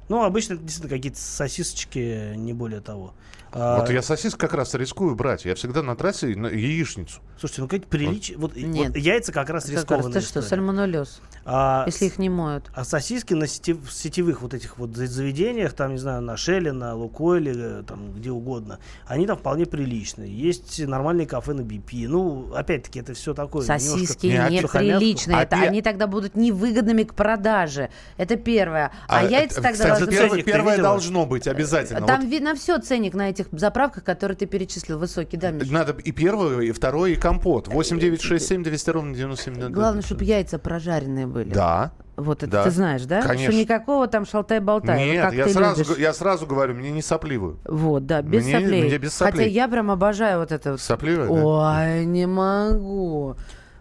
[0.09, 3.13] Ну, обычно это действительно какие-то сосисочки, не более того.
[3.51, 5.45] А, Вот я сосиск как раз рискую брать.
[5.45, 7.19] Я всегда на трассе на яичницу.
[7.39, 8.35] Слушайте, ну какие-то приличия.
[8.37, 8.87] Вот, Нет.
[8.89, 10.13] вот яйца как раз Как рискованные.
[10.13, 11.21] ты что, сальмонеллез?
[11.45, 12.69] А, Если их не моют.
[12.75, 16.37] А сосиски на сети- в сетевых вот этих вот за- заведениях, там, не знаю, на
[16.37, 20.31] Шелле, на Лукойле, э, там, где угодно, они там вполне приличные.
[20.31, 22.07] Есть нормальные кафе на BP.
[22.07, 23.65] Ну, опять-таки, это все такое.
[23.65, 25.37] Сосиски немножко неприличные.
[25.37, 27.89] А Это пе- они тогда будут невыгодными к продаже.
[28.17, 28.91] Это первое.
[29.07, 32.05] А, яйца э, тогда кстати, должны первое, быть- первое должно быть обязательно.
[32.05, 35.71] Там Вот видно все ценник на этих заправках, которые ты перечислил, высокий, да, Миша?
[35.71, 37.67] Надо и первое, и второе, и компот.
[37.67, 41.51] 8 9 6 7 200 ровно 97 Главное, чтобы яйца прожаренные были.
[41.53, 41.91] Да.
[42.17, 42.63] Вот это Да.
[42.65, 43.21] ты знаешь, да?
[43.21, 43.51] Конечно.
[43.53, 44.97] Что никакого там шалтай-болтай.
[45.05, 45.97] вот Нет, как я ты сразу, любишь.
[45.97, 47.59] я сразу говорю, мне не сопливую.
[47.63, 48.83] Вот, да, без Мне- соплей.
[48.83, 49.49] мне без Хотя соплей.
[49.51, 50.81] я прям обожаю вот это вот.
[50.81, 51.33] Сопливая, да?
[51.33, 53.35] Ой, не могу.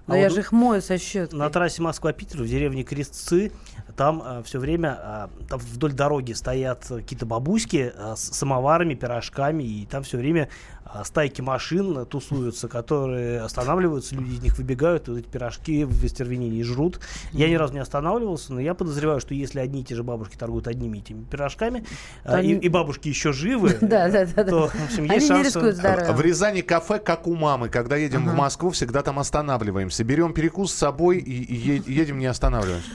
[0.07, 1.39] Да А я вот же их мою со щеткой.
[1.39, 3.53] На трассе Москва-Питер в деревне Крестцы
[3.99, 9.65] там все время а, там вдоль дороги стоят э, какие-то бабуськи а, с самоварами, пирожками,
[9.65, 10.49] и там все время
[11.05, 16.63] стайки машин тусуются, которые останавливаются, люди из них выбегают, и вот эти пирожки в Вестервине
[16.65, 17.01] жрут.
[17.33, 20.37] Я ни разу не останавливался, но я подозреваю, что если одни и те же бабушки
[20.37, 21.81] торгуют одними этими пирожками,
[22.25, 24.45] То а, и, они- и бабушки еще живы, Да, да, да, да.
[24.45, 26.15] то, в общем, есть шанс, здоровьем.
[26.15, 27.69] В Рязани кафе, как у мамы.
[27.69, 30.05] Когда едем в Москву, всегда там останавливаемся.
[30.05, 32.89] Берем перекус с собой и, и едем, не останавливаемся.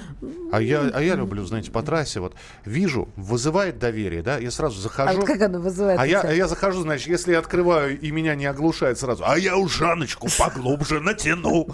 [0.51, 4.79] А я, а я люблю, знаете, по трассе вот вижу, вызывает доверие, да, я сразу
[4.79, 5.17] А захожу.
[5.19, 5.99] вот как оно вызывает?
[5.99, 9.37] А я, а я захожу, значит, если я открываю и меня не оглушает сразу, а
[9.37, 11.67] я ушаночку поглубже натяну.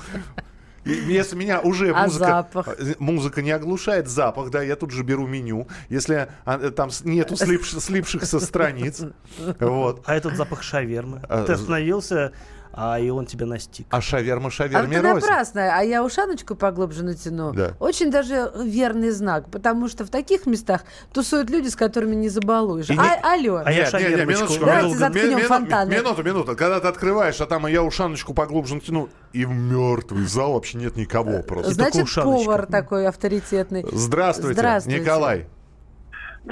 [0.85, 2.67] Если меня уже А музыка, запах?
[2.99, 5.67] музыка не оглушает запах, да, я тут же беру меню.
[5.89, 9.01] Если а, там нету слипш- слипшихся страниц,
[9.59, 10.01] вот.
[10.05, 11.21] А этот запах шавермы.
[11.29, 12.31] А, Ты остановился,
[12.73, 13.87] а и он тебя настиг.
[13.89, 15.25] А шаверма А шаверме это рознь.
[15.27, 17.51] напрасно, а я ушаночку поглубже натяну.
[17.53, 17.73] Да.
[17.79, 22.89] Очень даже верный знак, потому что в таких местах тусуют люди, с которыми не забалуешь.
[22.89, 23.61] И не- А, алло.
[23.65, 25.89] А я Нет, нет, минуточку, Давайте минутку, заткнем ми- мину- фонтаны.
[25.95, 26.55] Минуту, минуту.
[26.55, 30.77] Когда ты открываешь, а там и я ушаночку поглубже натяну, и в мертвый зал вообще
[30.77, 31.73] нет никого просто.
[31.73, 33.85] Значит, повар такой авторитетный.
[33.91, 34.99] Здравствуйте, Здравствуйте.
[34.99, 35.47] Николай.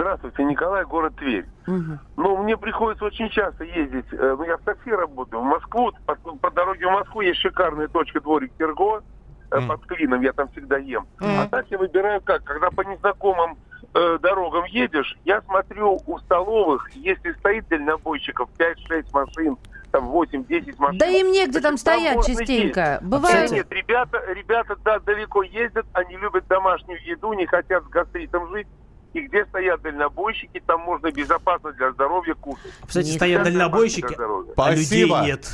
[0.01, 1.45] Здравствуйте, Николай, город Тверь.
[1.65, 1.99] Мгм.
[2.17, 6.13] Ну, мне приходится очень часто ездить, э, ну, я в такси работаю, в Москву, по,
[6.15, 9.01] по дороге в Москву есть шикарная точка дворик Терго,
[9.49, 11.07] э, под Клином, я там всегда ем.
[11.19, 13.57] А так я выбираю как, когда по незнакомым
[13.95, 19.57] э, дорогам едешь, я смотрю у столовых, если стоит дальнобойщиков 5-6 машин,
[19.91, 20.99] там 8-10 машин.
[20.99, 22.91] Да им негде там стоять частенько.
[22.91, 23.03] есть.
[23.03, 27.87] Бывает- Нет, нет, ребята, ребята, да, далеко ездят, они любят домашнюю еду, не хотят с
[27.87, 28.67] гастритом жить.
[29.13, 32.71] И где стоят дальнобойщики, там можно безопасно для здоровья кушать.
[32.85, 34.15] Кстати, Не стоят дальнобойщики,
[34.55, 35.51] а людей нет.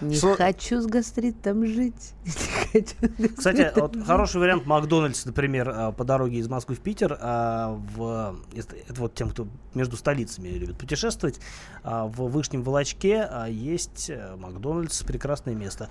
[0.00, 2.14] Не Со- хочу с гастритом жить.
[3.36, 8.36] Кстати, вот хороший вариант Макдональдс, например, а, по дороге из Москвы в Питер, а, в,
[8.54, 11.40] это вот тем, кто между столицами любит путешествовать,
[11.82, 15.88] а, в Вышнем Волочке есть э, Макдональдс, прекрасное место.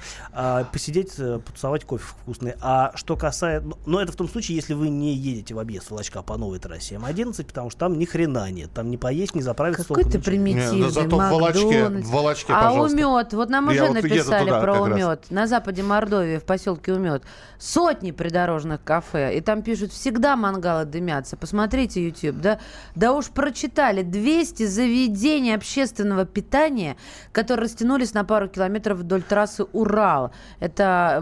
[0.72, 2.56] Посидеть, э, потусовать, кофе вкусный.
[2.62, 3.68] А что касается...
[3.86, 6.95] Но это в том случае, если вы не едете в объезд Волочка по новой трассе
[6.96, 8.72] М11, потому что там ни хрена нет.
[8.74, 9.84] Там не поесть, не заправиться.
[9.84, 10.24] Какой ты ничего.
[10.24, 12.96] Примитивный ну зато в Волочке- в Волочке, а пожалуйста.
[13.08, 14.94] умет, вот нам Я уже вот еду написали туда про как раз.
[14.96, 15.26] умет.
[15.30, 17.24] На западе Мордовии, в поселке Умет.
[17.60, 19.38] Сотни придорожных кафе.
[19.38, 21.38] И там пишут, всегда мангалы дымятся.
[21.38, 22.60] Посмотрите YouTube, да?
[22.96, 24.02] Да уж прочитали.
[24.02, 26.98] 200 заведений общественного питания,
[27.32, 30.32] которые растянулись на пару километров вдоль трассы Урал.
[30.60, 31.22] Это...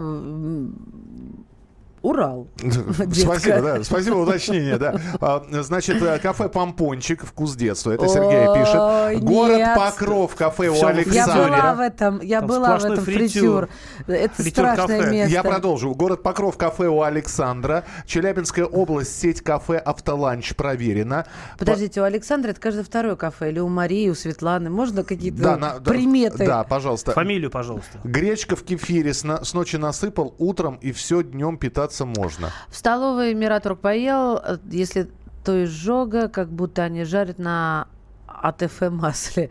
[2.04, 2.48] Урал.
[3.12, 3.82] Спасибо, да.
[3.82, 5.00] Спасибо, уточнение, да.
[5.22, 7.92] А, Значит, э, кафе «Помпончик», вкус детства.
[7.92, 9.24] Это Сергей пишет.
[9.24, 9.74] Город.
[9.74, 11.48] Покров, кафе у Всё, Я Александра.
[11.48, 13.70] была в этом, я была в этом фритюр.
[14.06, 15.32] Это страшное место.
[15.32, 15.94] Я продолжу.
[15.94, 17.84] Город Покров, кафе у Александра.
[18.04, 21.26] Челябинская область, сеть кафе «Автоланч» проверена.
[21.58, 24.68] Подождите, у Александра это каждое второе кафе, или у Марии, у Светланы.
[24.68, 26.44] Можно какие-то приметы?
[26.44, 27.12] Да, пожалуйста.
[27.12, 27.98] Фамилию, пожалуйста.
[28.04, 32.50] Гречка в кефире с ночи насыпал, утром и все днем питаться можно.
[32.68, 35.10] В столовой Мираторг поел, э, если
[35.44, 37.86] то изжога, как будто они жарят на
[38.26, 39.50] АТФ масле.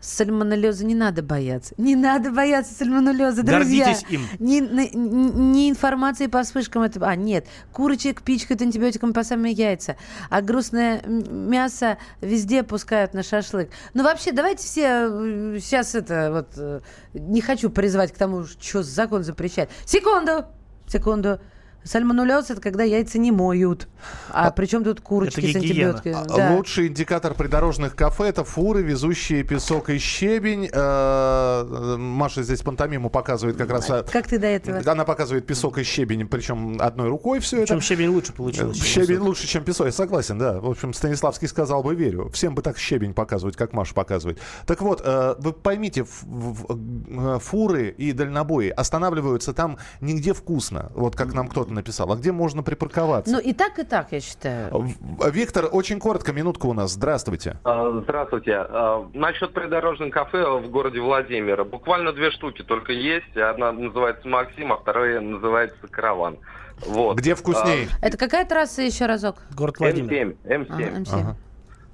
[0.00, 1.74] Сальмонеллеза не надо бояться.
[1.78, 3.86] Не надо бояться сальмонеллеза, друзья.
[3.86, 4.26] Гордитесь им.
[4.38, 6.82] Не, не, не информации по вспышкам.
[6.82, 7.46] Это, а, нет.
[7.72, 9.96] Курочек пичкают антибиотиками по самые яйца.
[10.28, 13.70] А грустное мясо везде пускают на шашлык.
[13.94, 16.48] Ну, вообще, давайте все э, сейчас это вот...
[16.56, 16.80] э,
[17.14, 19.70] Не хочу призвать к тому, что закон запрещает.
[19.86, 20.44] Секунду!
[20.86, 21.40] Секунду.
[21.84, 23.88] Сальмонеллез это когда яйца не моют.
[24.30, 26.14] А, причем тут курочки с антибиотиками.
[26.14, 26.52] А Да.
[26.56, 30.68] Лучший индикатор придорожных кафе это фуры, везущие песок и щебень.
[30.72, 33.90] Э, Маша здесь пантомиму показывает как раз.
[33.90, 34.80] а, Как ты до этого?
[34.90, 37.74] Она показывает песок и щебень, причем одной рукой все это.
[37.74, 38.82] Причем щебень лучше получилось.
[38.82, 39.86] Щебень лучше, чем песок.
[39.86, 40.60] Я согласен, да.
[40.60, 42.30] В общем, Станиславский сказал бы, верю.
[42.30, 44.38] Всем бы так щебень показывать, как Маша показывает.
[44.66, 50.90] Так вот, э, вы поймите, э, фуры и дальнобои останавливаются там нигде вкусно.
[50.94, 52.10] Вот как нам кто-то написал.
[52.12, 53.32] А где можно припарковаться?
[53.32, 54.70] Ну, и так, и так, я считаю.
[54.72, 56.92] В- Виктор, очень коротко, минутка у нас.
[56.92, 57.56] Здравствуйте.
[57.64, 58.52] А, Здравствуйте.
[58.56, 61.64] А, Насчет придорожных кафе в городе Владимир.
[61.64, 63.36] Буквально две штуки только есть.
[63.36, 66.38] Одна называется Максим, а вторая называется Караван.
[66.86, 67.16] Вот.
[67.18, 67.88] Где вкуснее?
[68.02, 69.36] Это какая трасса еще разок?
[69.56, 70.36] Город А, М7.
[70.44, 70.66] М7.
[70.70, 71.34] Ага, М7.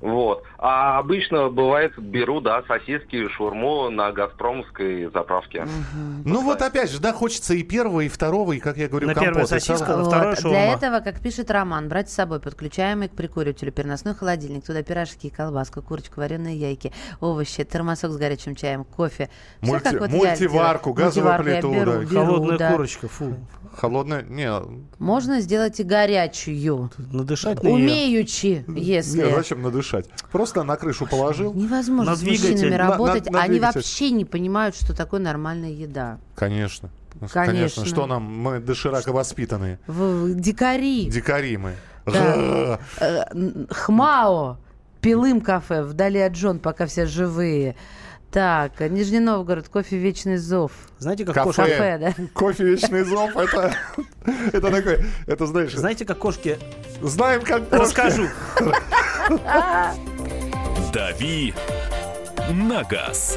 [0.00, 0.44] Вот.
[0.58, 5.66] А обычно бывает, беру, да, сосиски, шурму на Газпромской заправке.
[6.24, 9.12] Ну вот опять же, да, хочется и первого, и второго, и, как я говорю, На
[9.12, 9.44] И сало.
[9.44, 10.06] сосиска, на Вот.
[10.06, 10.58] второе Для шаурма.
[10.58, 15.82] этого, как пишет Роман, брать с собой подключаемый к прикуривателю переносной холодильник, туда пирожки, колбаску,
[15.82, 19.28] курочку, вареные яйки, овощи, термосок с горячим чаем, кофе.
[19.60, 21.98] Мульти- как вот мультиварку, газовую Мультиварку я плиту, беру, да.
[22.10, 22.70] беру, Холодная да.
[22.72, 23.36] курочка, фу.
[23.74, 24.50] Холодная, не,
[24.98, 26.90] Можно сделать и горячую.
[26.98, 27.70] Надышать на.
[27.70, 29.22] Умеючи, если.
[29.22, 30.06] не, зачем надышать?
[30.06, 30.30] дышать.
[30.32, 31.54] Просто на крышу положил.
[31.54, 32.76] Невозможно На с мужчинами двигатель.
[32.76, 33.26] Работать.
[33.26, 33.78] на- на Они двигатель.
[33.78, 36.18] вообще не понимают, что такое нормальная еда.
[36.34, 36.90] Конечно.
[37.32, 37.84] Конечно.
[37.86, 38.22] Что нам?
[38.24, 39.78] Мы доширака воспитанные.
[39.86, 41.06] В- дикари.
[41.08, 41.74] Дикари мы.
[42.06, 42.80] Да.
[43.00, 43.26] Э,
[43.70, 44.58] Хмао.
[45.00, 45.82] Пилым кафе.
[45.82, 47.74] Вдали от Джон, пока все живые.
[48.30, 50.70] Так, Нижний Новгород, кофе «Вечный зов».
[50.98, 51.46] Знаете, как Кафе.
[51.46, 51.98] кошка...
[51.98, 52.14] да?
[52.32, 53.74] Кофе «Вечный зов» это,
[54.52, 55.74] это такой, это знаешь...
[55.74, 56.56] Знаете, как кошки...
[57.02, 57.82] Знаем, как кошки.
[57.82, 58.28] Расскажу.
[60.92, 61.54] «Дави
[62.52, 63.36] на газ».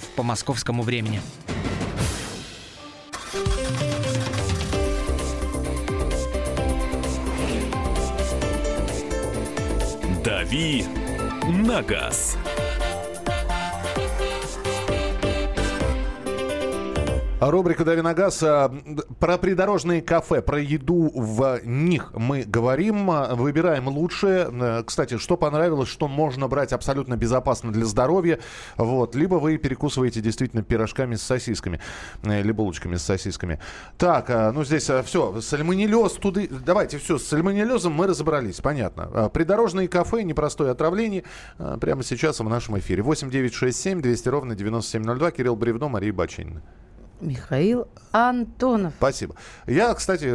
[0.15, 1.21] по московскому времени.
[10.23, 10.85] «Дави
[11.47, 12.37] на газ».
[17.49, 18.43] Рубрика «Дави на газ».
[18.43, 18.71] а,
[19.19, 23.09] Про придорожные кафе, про еду в них мы говорим.
[23.09, 24.47] а, Выбираем лучшее.
[24.51, 28.37] Э, Кстати, что понравилось, что можно брать абсолютно безопасно для здоровья.
[28.77, 29.15] Вот.
[29.15, 31.81] Либо вы перекусываете действительно пирожками с сосисками.
[32.21, 33.59] э, Либо булочками с сосисками.
[33.97, 35.41] Так, а, ну здесь все.
[35.41, 36.47] Сальмонеллез туды.
[36.47, 37.17] Давайте все.
[37.17, 38.61] С сальмонеллезом мы разобрались.
[38.61, 39.29] Понятно.
[39.29, 41.23] Придорожные кафе, непростое отравление.
[41.79, 43.01] Прямо сейчас в нашем эфире.
[43.01, 45.31] 8 9 6 7 200 ровно 9702.
[45.31, 46.61] Кирилл Бревно, Мария Бачинина.
[47.21, 48.93] Михаил Антонов.
[48.97, 49.35] Спасибо.
[49.67, 50.29] Я, кстати,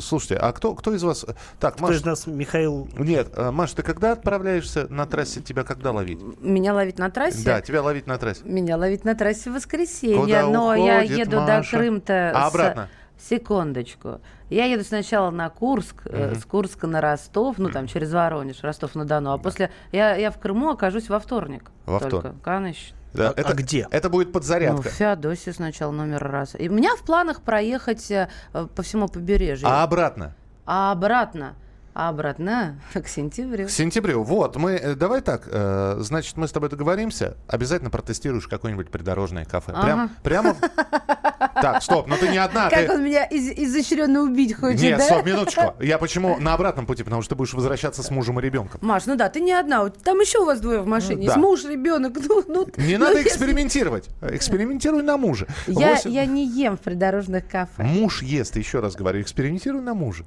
[0.00, 1.24] слушайте, а кто, кто из вас...
[1.60, 1.96] Так, Кто Маш...
[1.96, 2.88] из нас, Михаил...
[2.98, 5.40] Нет, э, Маш, ты когда отправляешься на трассе?
[5.40, 6.18] Тебя когда ловить?
[6.40, 7.44] Меня ловить на трассе?
[7.44, 8.40] Да, тебя ловить на трассе.
[8.44, 11.62] Меня ловить на трассе в воскресенье, Куда но я уходит еду Маша?
[11.62, 12.32] до Крым-то.
[12.34, 12.88] А с- обратно?
[13.16, 14.20] Секундочку.
[14.50, 16.40] Я еду сначала на Курск, э, Мгм.
[16.40, 20.70] с Курска на Ростов, ну там через Воронеж, Ростов-на-Дону, а после я, я в Крыму
[20.70, 21.70] окажусь во вторник.
[21.86, 22.18] Во только.
[22.18, 22.42] вторник.
[22.42, 22.96] Конечно.
[23.14, 23.86] Да, это, где?
[23.90, 24.88] Это будет Ну, подзарядка.
[24.90, 26.54] в Феодосии сначала номер раз.
[26.58, 29.68] И у меня в планах проехать э, по всему побережью.
[29.68, 30.34] а обратно?
[30.66, 31.54] А обратно?
[31.94, 33.66] А обратно к сентябрю.
[33.68, 34.24] К сентябрю.
[34.24, 34.72] Вот, мы...
[34.72, 37.36] э, Давай так, э, значит, мы с тобой договоримся.
[37.46, 39.72] Обязательно протестируешь какое-нибудь придорожное кафе.
[39.80, 40.10] Прям, Ага.
[40.24, 40.56] прямо...
[41.72, 42.68] Так, стоп, ну ты не одна.
[42.68, 45.04] Как ты- он меня из- изощренно убить хочет, Нет, да?
[45.04, 45.74] стоп, минуточку.
[45.80, 47.02] Я почему на обратном пути?
[47.02, 48.80] Потому что ты будешь возвращаться с мужем и ребенком.
[48.82, 49.88] Маш, ну да, ты не одна.
[49.88, 51.16] Там еще у вас двое в машине.
[51.16, 51.22] Да.
[51.32, 52.12] Есть муж, ребенок.
[52.28, 54.08] Ну, ну, Не ну, надо если- экспериментировать.
[54.22, 55.46] Экспериментируй на муже.
[55.66, 57.82] Я, Восемь- я не ем в придорожных кафе.
[57.82, 60.24] Муж ест, еще раз говорю, экспериментируй на муже.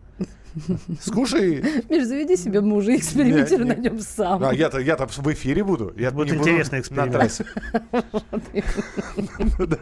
[1.01, 1.63] Скушай.
[1.89, 3.89] Миш, заведи себе мужа и экспериментируй на не.
[3.89, 4.43] нем сам.
[4.43, 5.93] А я-то, я-то в эфире буду.
[5.97, 7.11] Я Будет не интересный на эксперимент.
[7.13, 7.45] трассе.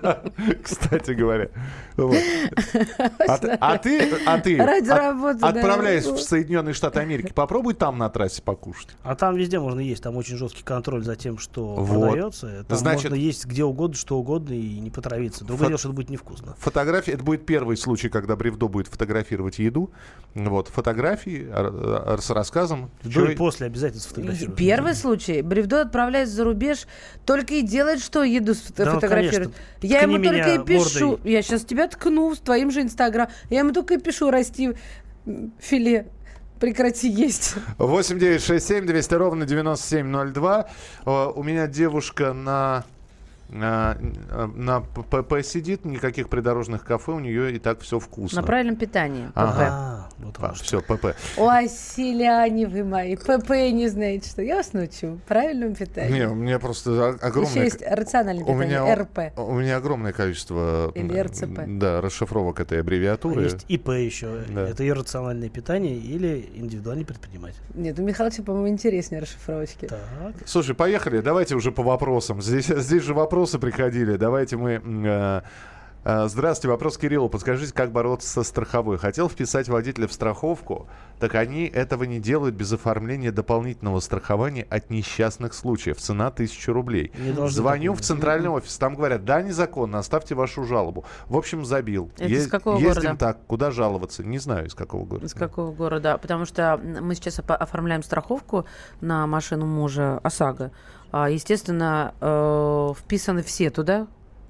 [0.01, 0.23] Да,
[0.63, 1.49] кстати говоря.
[1.97, 8.41] А ты- А ты, а ты отправляясь в Соединенные Штаты Америки, попробуй там на трассе
[8.41, 8.89] покушать.
[9.03, 12.65] А там везде можно есть, там очень жесткий контроль за тем, что продается.
[12.67, 15.45] Там Значит- можно есть где угодно, что угодно и не потравиться.
[15.45, 16.55] Другое дело, что это будет невкусно.
[16.59, 19.91] Фотографии, это будет первый случай, когда Бревдо будет фотографировать еду.
[20.34, 22.89] Вот, фотографии р- р- с рассказом.
[23.03, 24.57] До и после обязательно сфотографировать.
[24.57, 25.41] Первый случай.
[25.41, 26.88] Бревдо отправляется за рубеж,
[27.26, 29.53] только и делает, что еду Да ну, фотографирует.
[29.82, 31.07] я ему только и пишу.
[31.11, 31.32] мордой.
[31.32, 33.28] Я сейчас тебя ткну с твоим же инстаграм.
[33.49, 34.74] Я ему только и пишу, расти
[35.59, 36.07] филе.
[36.59, 37.55] Прекрати есть.
[37.78, 40.68] 8 9 6 7 200 ровно 9702.
[41.05, 42.86] Э, У меня девушка на
[43.49, 43.95] на,
[44.55, 48.41] на ПП сидит, никаких придорожных кафе, у нее и так все вкусно.
[48.41, 49.30] На правильном питании.
[49.36, 50.05] Ага.
[50.39, 51.16] А, все, ПП.
[51.38, 53.16] Ой, селяне вы мои.
[53.16, 54.41] ПП не знаете что.
[54.41, 55.20] Я вас научу.
[55.28, 56.13] Правильному питанию.
[56.13, 57.51] Не, у меня просто огромное...
[57.51, 58.80] Еще есть рациональное у питание.
[58.82, 59.20] меня, РП.
[59.38, 61.61] у меня огромное количество Или РЦП.
[61.68, 63.41] Да, расшифровок этой аббревиатуры.
[63.41, 64.43] А Есть ИП еще.
[64.49, 64.68] Да.
[64.68, 67.59] Это иррациональное питание или индивидуальный предприниматель.
[67.74, 69.89] Нет, у Михалыча, по-моему, интереснее расшифровочки.
[70.45, 72.41] Слушай, поехали, давайте уже по вопросам.
[72.41, 74.16] Здесь, здесь же вопросы приходили.
[74.18, 74.82] Давайте мы...
[74.84, 75.41] э,
[76.06, 77.30] Здравствуйте, вопрос Кириллу.
[77.30, 78.99] Подскажите, как бороться со страховой?
[78.99, 80.88] Хотел вписать водителя в страховку,
[81.20, 85.97] так они этого не делают без оформления дополнительного страхования от несчастных случаев.
[85.97, 87.12] Цена 1000 рублей.
[87.47, 91.06] Звоню в центральный офис, там говорят, да, незаконно, оставьте вашу жалобу.
[91.26, 92.12] В общем, забил.
[92.20, 93.18] Это из какого ездим города?
[93.18, 94.24] так, куда жаловаться?
[94.24, 95.26] Не знаю, из какого города.
[95.26, 96.20] Из какого города?
[96.20, 98.66] Потому что мы сейчас оформляем страховку
[99.01, 100.70] на машину мужа ОСАГО.
[101.12, 104.06] А, Естественно, э, вписаны все туда,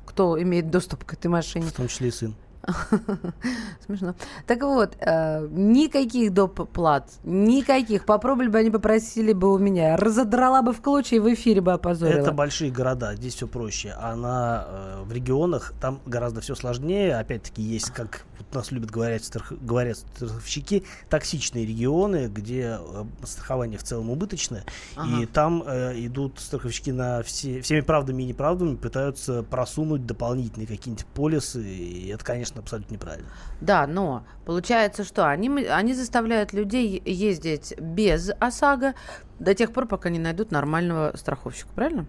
[0.06, 1.66] кто имеет доступ к этой машине.
[1.66, 2.36] В том числе и сын.
[3.86, 4.16] Смешно.
[4.48, 6.70] Так вот, э, никаких доп.
[6.70, 8.06] плат, никаких.
[8.06, 9.98] Попробовали бы они попросили бы у меня.
[9.98, 12.20] Разодрала бы в клочья и в эфире бы опозорила.
[12.20, 13.96] Это большие города, здесь все проще.
[13.98, 17.18] А на, э, в регионах там гораздо все сложнее.
[17.18, 23.84] Опять-таки есть, как нас любят говорить, страх, говорят страховщики, токсичные регионы, где э, страхование в
[23.84, 24.64] целом убыточное.
[24.96, 25.22] Ага.
[25.22, 31.06] И там э, идут страховщики на все, всеми правдами и неправдами, пытаются просунуть дополнительные какие-нибудь
[31.08, 31.64] полисы.
[31.64, 33.28] И это, конечно, абсолютно неправильно.
[33.62, 38.94] Да, но получается, что они, они заставляют людей ездить без ОСАГО
[39.40, 42.06] до тех пор, пока не найдут нормального страховщика, правильно?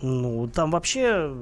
[0.00, 1.34] Ну, там вообще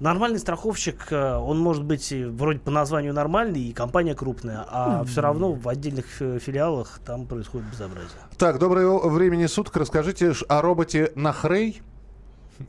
[0.00, 5.06] нормальный страховщик, э, он может быть вроде по названию нормальный, и компания крупная, а Мгм.
[5.06, 8.10] все равно в отдельных э, филиалах там происходит безобразие.
[8.36, 9.76] Так, доброго времени суток.
[9.76, 11.82] Расскажите о роботе Нахрей,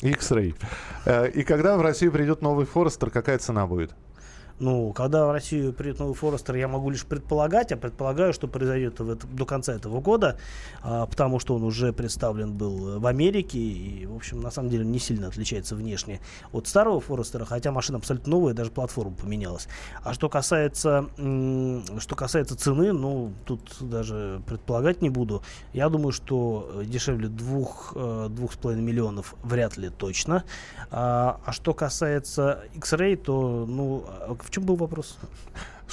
[0.02, 0.56] X-Ray.
[1.06, 3.92] Э, И когда в Россию придет новый Форестер, какая цена будет?
[4.60, 9.00] Ну, когда в Россию придет новый Форестер, я могу лишь предполагать, а предполагаю, что произойдет
[9.00, 10.38] в это- до конца этого года,
[10.82, 14.86] а, потому что он уже представлен был в Америке и, в общем, на самом деле
[14.86, 16.20] не сильно отличается внешне
[16.52, 19.68] от старого Форестера, хотя машина абсолютно новая, даже платформа поменялась.
[20.04, 25.42] А что касается, что касается цены, ну, тут даже предполагать не буду.
[25.74, 28.30] Я думаю, что э, дешевле двух, э,
[28.80, 30.44] миллионов вряд ли точно.
[30.92, 34.06] А, а что касается X-Ray, то, ну,
[34.50, 35.18] в чем был вопрос?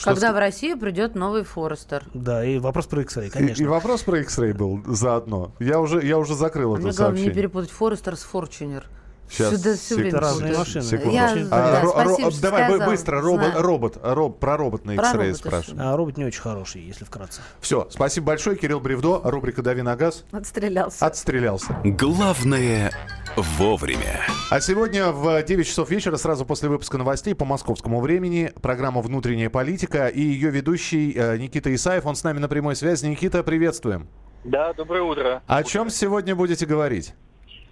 [0.02, 2.04] Когда в Россию придет новый Форестер.
[2.12, 3.62] Да, и вопрос про X-Ray, И, конечно.
[3.62, 5.52] и вопрос про X-Ray был заодно.
[5.58, 7.34] Я уже, я уже закрыл Мне это главное не сообщение.
[7.34, 8.84] перепутать Форестер с Форчунер.
[9.28, 10.84] Сейчас, Сюда всё сек- время разные машины.
[10.84, 11.10] секунду.
[11.10, 12.90] Я, А, да, ро- спасибо, ро- что давай сказал.
[12.90, 13.62] быстро, робот, Знаю.
[13.62, 15.82] робот, роб- про робот на X-Ray робота спрашиваю.
[15.92, 17.40] А робот не очень хороший, если вкратце.
[17.60, 20.22] Все, спасибо большое, Кирилл Бревдо, рубрика «Дави на газ».
[20.30, 21.04] Отстрелялся.
[21.04, 21.76] Отстрелялся.
[21.82, 22.92] Главное
[23.36, 24.22] вовремя.
[24.50, 29.50] А сегодня в 9 часов вечера, сразу после выпуска новостей по московскому времени, программа «Внутренняя
[29.50, 32.06] политика» и ее ведущий э, Никита Исаев.
[32.06, 33.06] Он с нами на прямой связи.
[33.06, 34.08] Никита, приветствуем.
[34.44, 35.42] Да, доброе утро.
[35.46, 37.14] О чем сегодня будете говорить?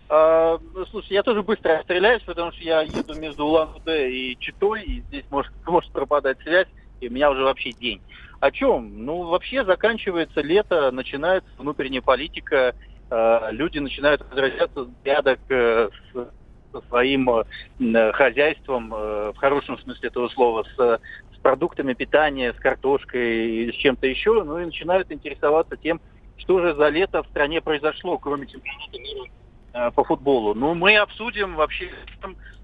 [0.09, 4.83] А, ну, слушай, я тоже быстро отстреляюсь, потому что я еду между Улан-Удэ и Читой,
[4.83, 6.69] и здесь может, может пропадать связь,
[7.01, 8.01] и у меня уже вообще день.
[8.41, 9.05] О чем?
[9.05, 12.75] Ну, вообще заканчивается лето, начинается внутренняя политика,
[13.11, 20.29] э, люди начинают возвращаться с грядок э, с- своим э, хозяйством, в хорошем смысле этого
[20.29, 25.77] слова, с, с продуктами питания, с картошкой и с чем-то еще, ну и начинают интересоваться
[25.77, 26.01] тем,
[26.37, 30.55] что же за лето в стране произошло, кроме чемпионата мира по футболу.
[30.55, 31.91] Ну, мы обсудим вообще,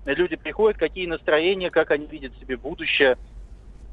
[0.05, 3.17] люди приходят, какие настроения, как они видят себе будущее.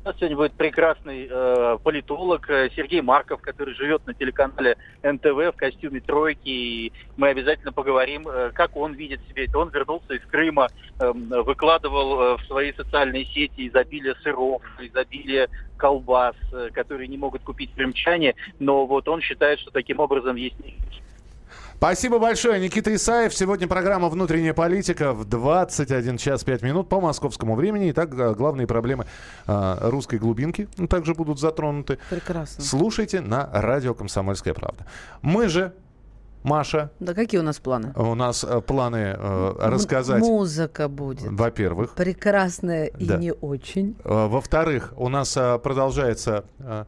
[0.08, 5.56] Нас сегодня будет прекрасный э, политолог э, Сергей Марков, который живет на телеканале НТВ в
[5.58, 6.48] костюме тройки.
[6.48, 9.60] И мы обязательно поговорим, э, как он видит себе это.
[9.60, 10.70] Он вернулся из Крыма,
[11.02, 17.44] э, выкладывал э, в свои социальные сети изобилие сыров, изобилие колбас, э, которые не могут
[17.44, 18.36] купить крымчане.
[18.60, 20.56] Но вот он считает, что таким образом есть
[21.78, 23.36] Спасибо большое, Никита Исаев.
[23.36, 27.92] Сегодня программа «Внутренняя политика» в 21 час 5 минут по московскому времени.
[27.92, 29.06] Итак, г- главные проблемы
[29.46, 32.00] а, русской глубинки также будут затронуты.
[32.10, 32.64] Прекрасно.
[32.64, 34.88] Слушайте на радио «Комсомольская правда».
[35.22, 35.72] Мы же,
[36.42, 37.94] Маша, Да какие у нас планы?
[37.96, 41.28] у нас э, планы э, М- рассказать, Музыка будет.
[41.30, 41.94] во-первых.
[41.94, 43.18] Прекрасная и Да.
[43.18, 43.96] не очень.
[44.04, 46.86] Э, Во-вторых, у нас э, продолжается э,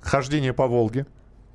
[0.00, 1.04] хождение по Волге.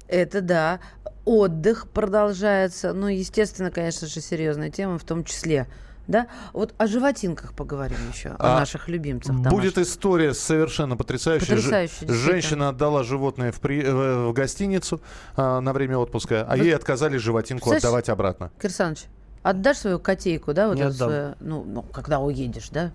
[0.07, 0.79] Это да.
[1.25, 2.93] Отдых продолжается.
[2.93, 5.67] Ну, естественно, конечно же, серьезная тема в том числе.
[6.07, 6.27] Да?
[6.51, 9.35] Вот о животинках поговорим еще, о А, наших любимцах.
[9.35, 11.45] Будет история совершенно потрясающая.
[11.45, 12.17] Ж- Потрясающая, действительно.
[12.33, 14.99] Женщина отдала животное в, при- э, в гостиницу
[15.37, 18.51] а, на время отпуска, а Вы- ей отказали животинку отдавать обратно.
[18.59, 19.03] Кирсаныч,
[19.43, 21.09] отдашь свою котейку, да, вот Не эту отдам.
[21.09, 22.91] свою- ну, ну, когда уедешь, да?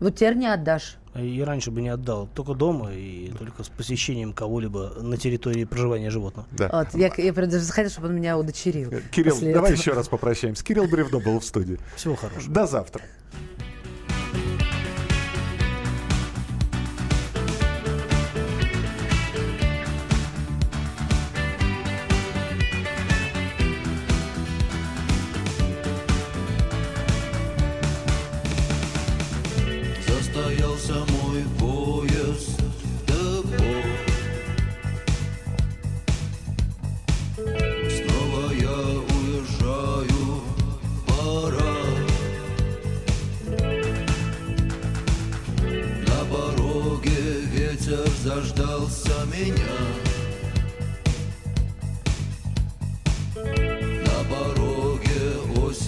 [0.00, 0.96] Вот теперь не отдашь.
[1.14, 2.28] И раньше бы не отдал.
[2.34, 6.46] Только дома и только с посещением кого-либо на территории проживания животного.
[6.58, 8.90] Вот, я, я даже захотела, чтобы он меня удочерил.
[9.10, 9.80] Кирилл, давай этого.
[9.80, 10.64] еще раз попрощаемся.
[10.64, 11.78] Кирилл Бревдо был в студии.
[11.96, 12.52] Всего хорошего.
[12.52, 13.02] До завтра.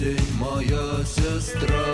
[0.03, 1.93] Осень моя сестра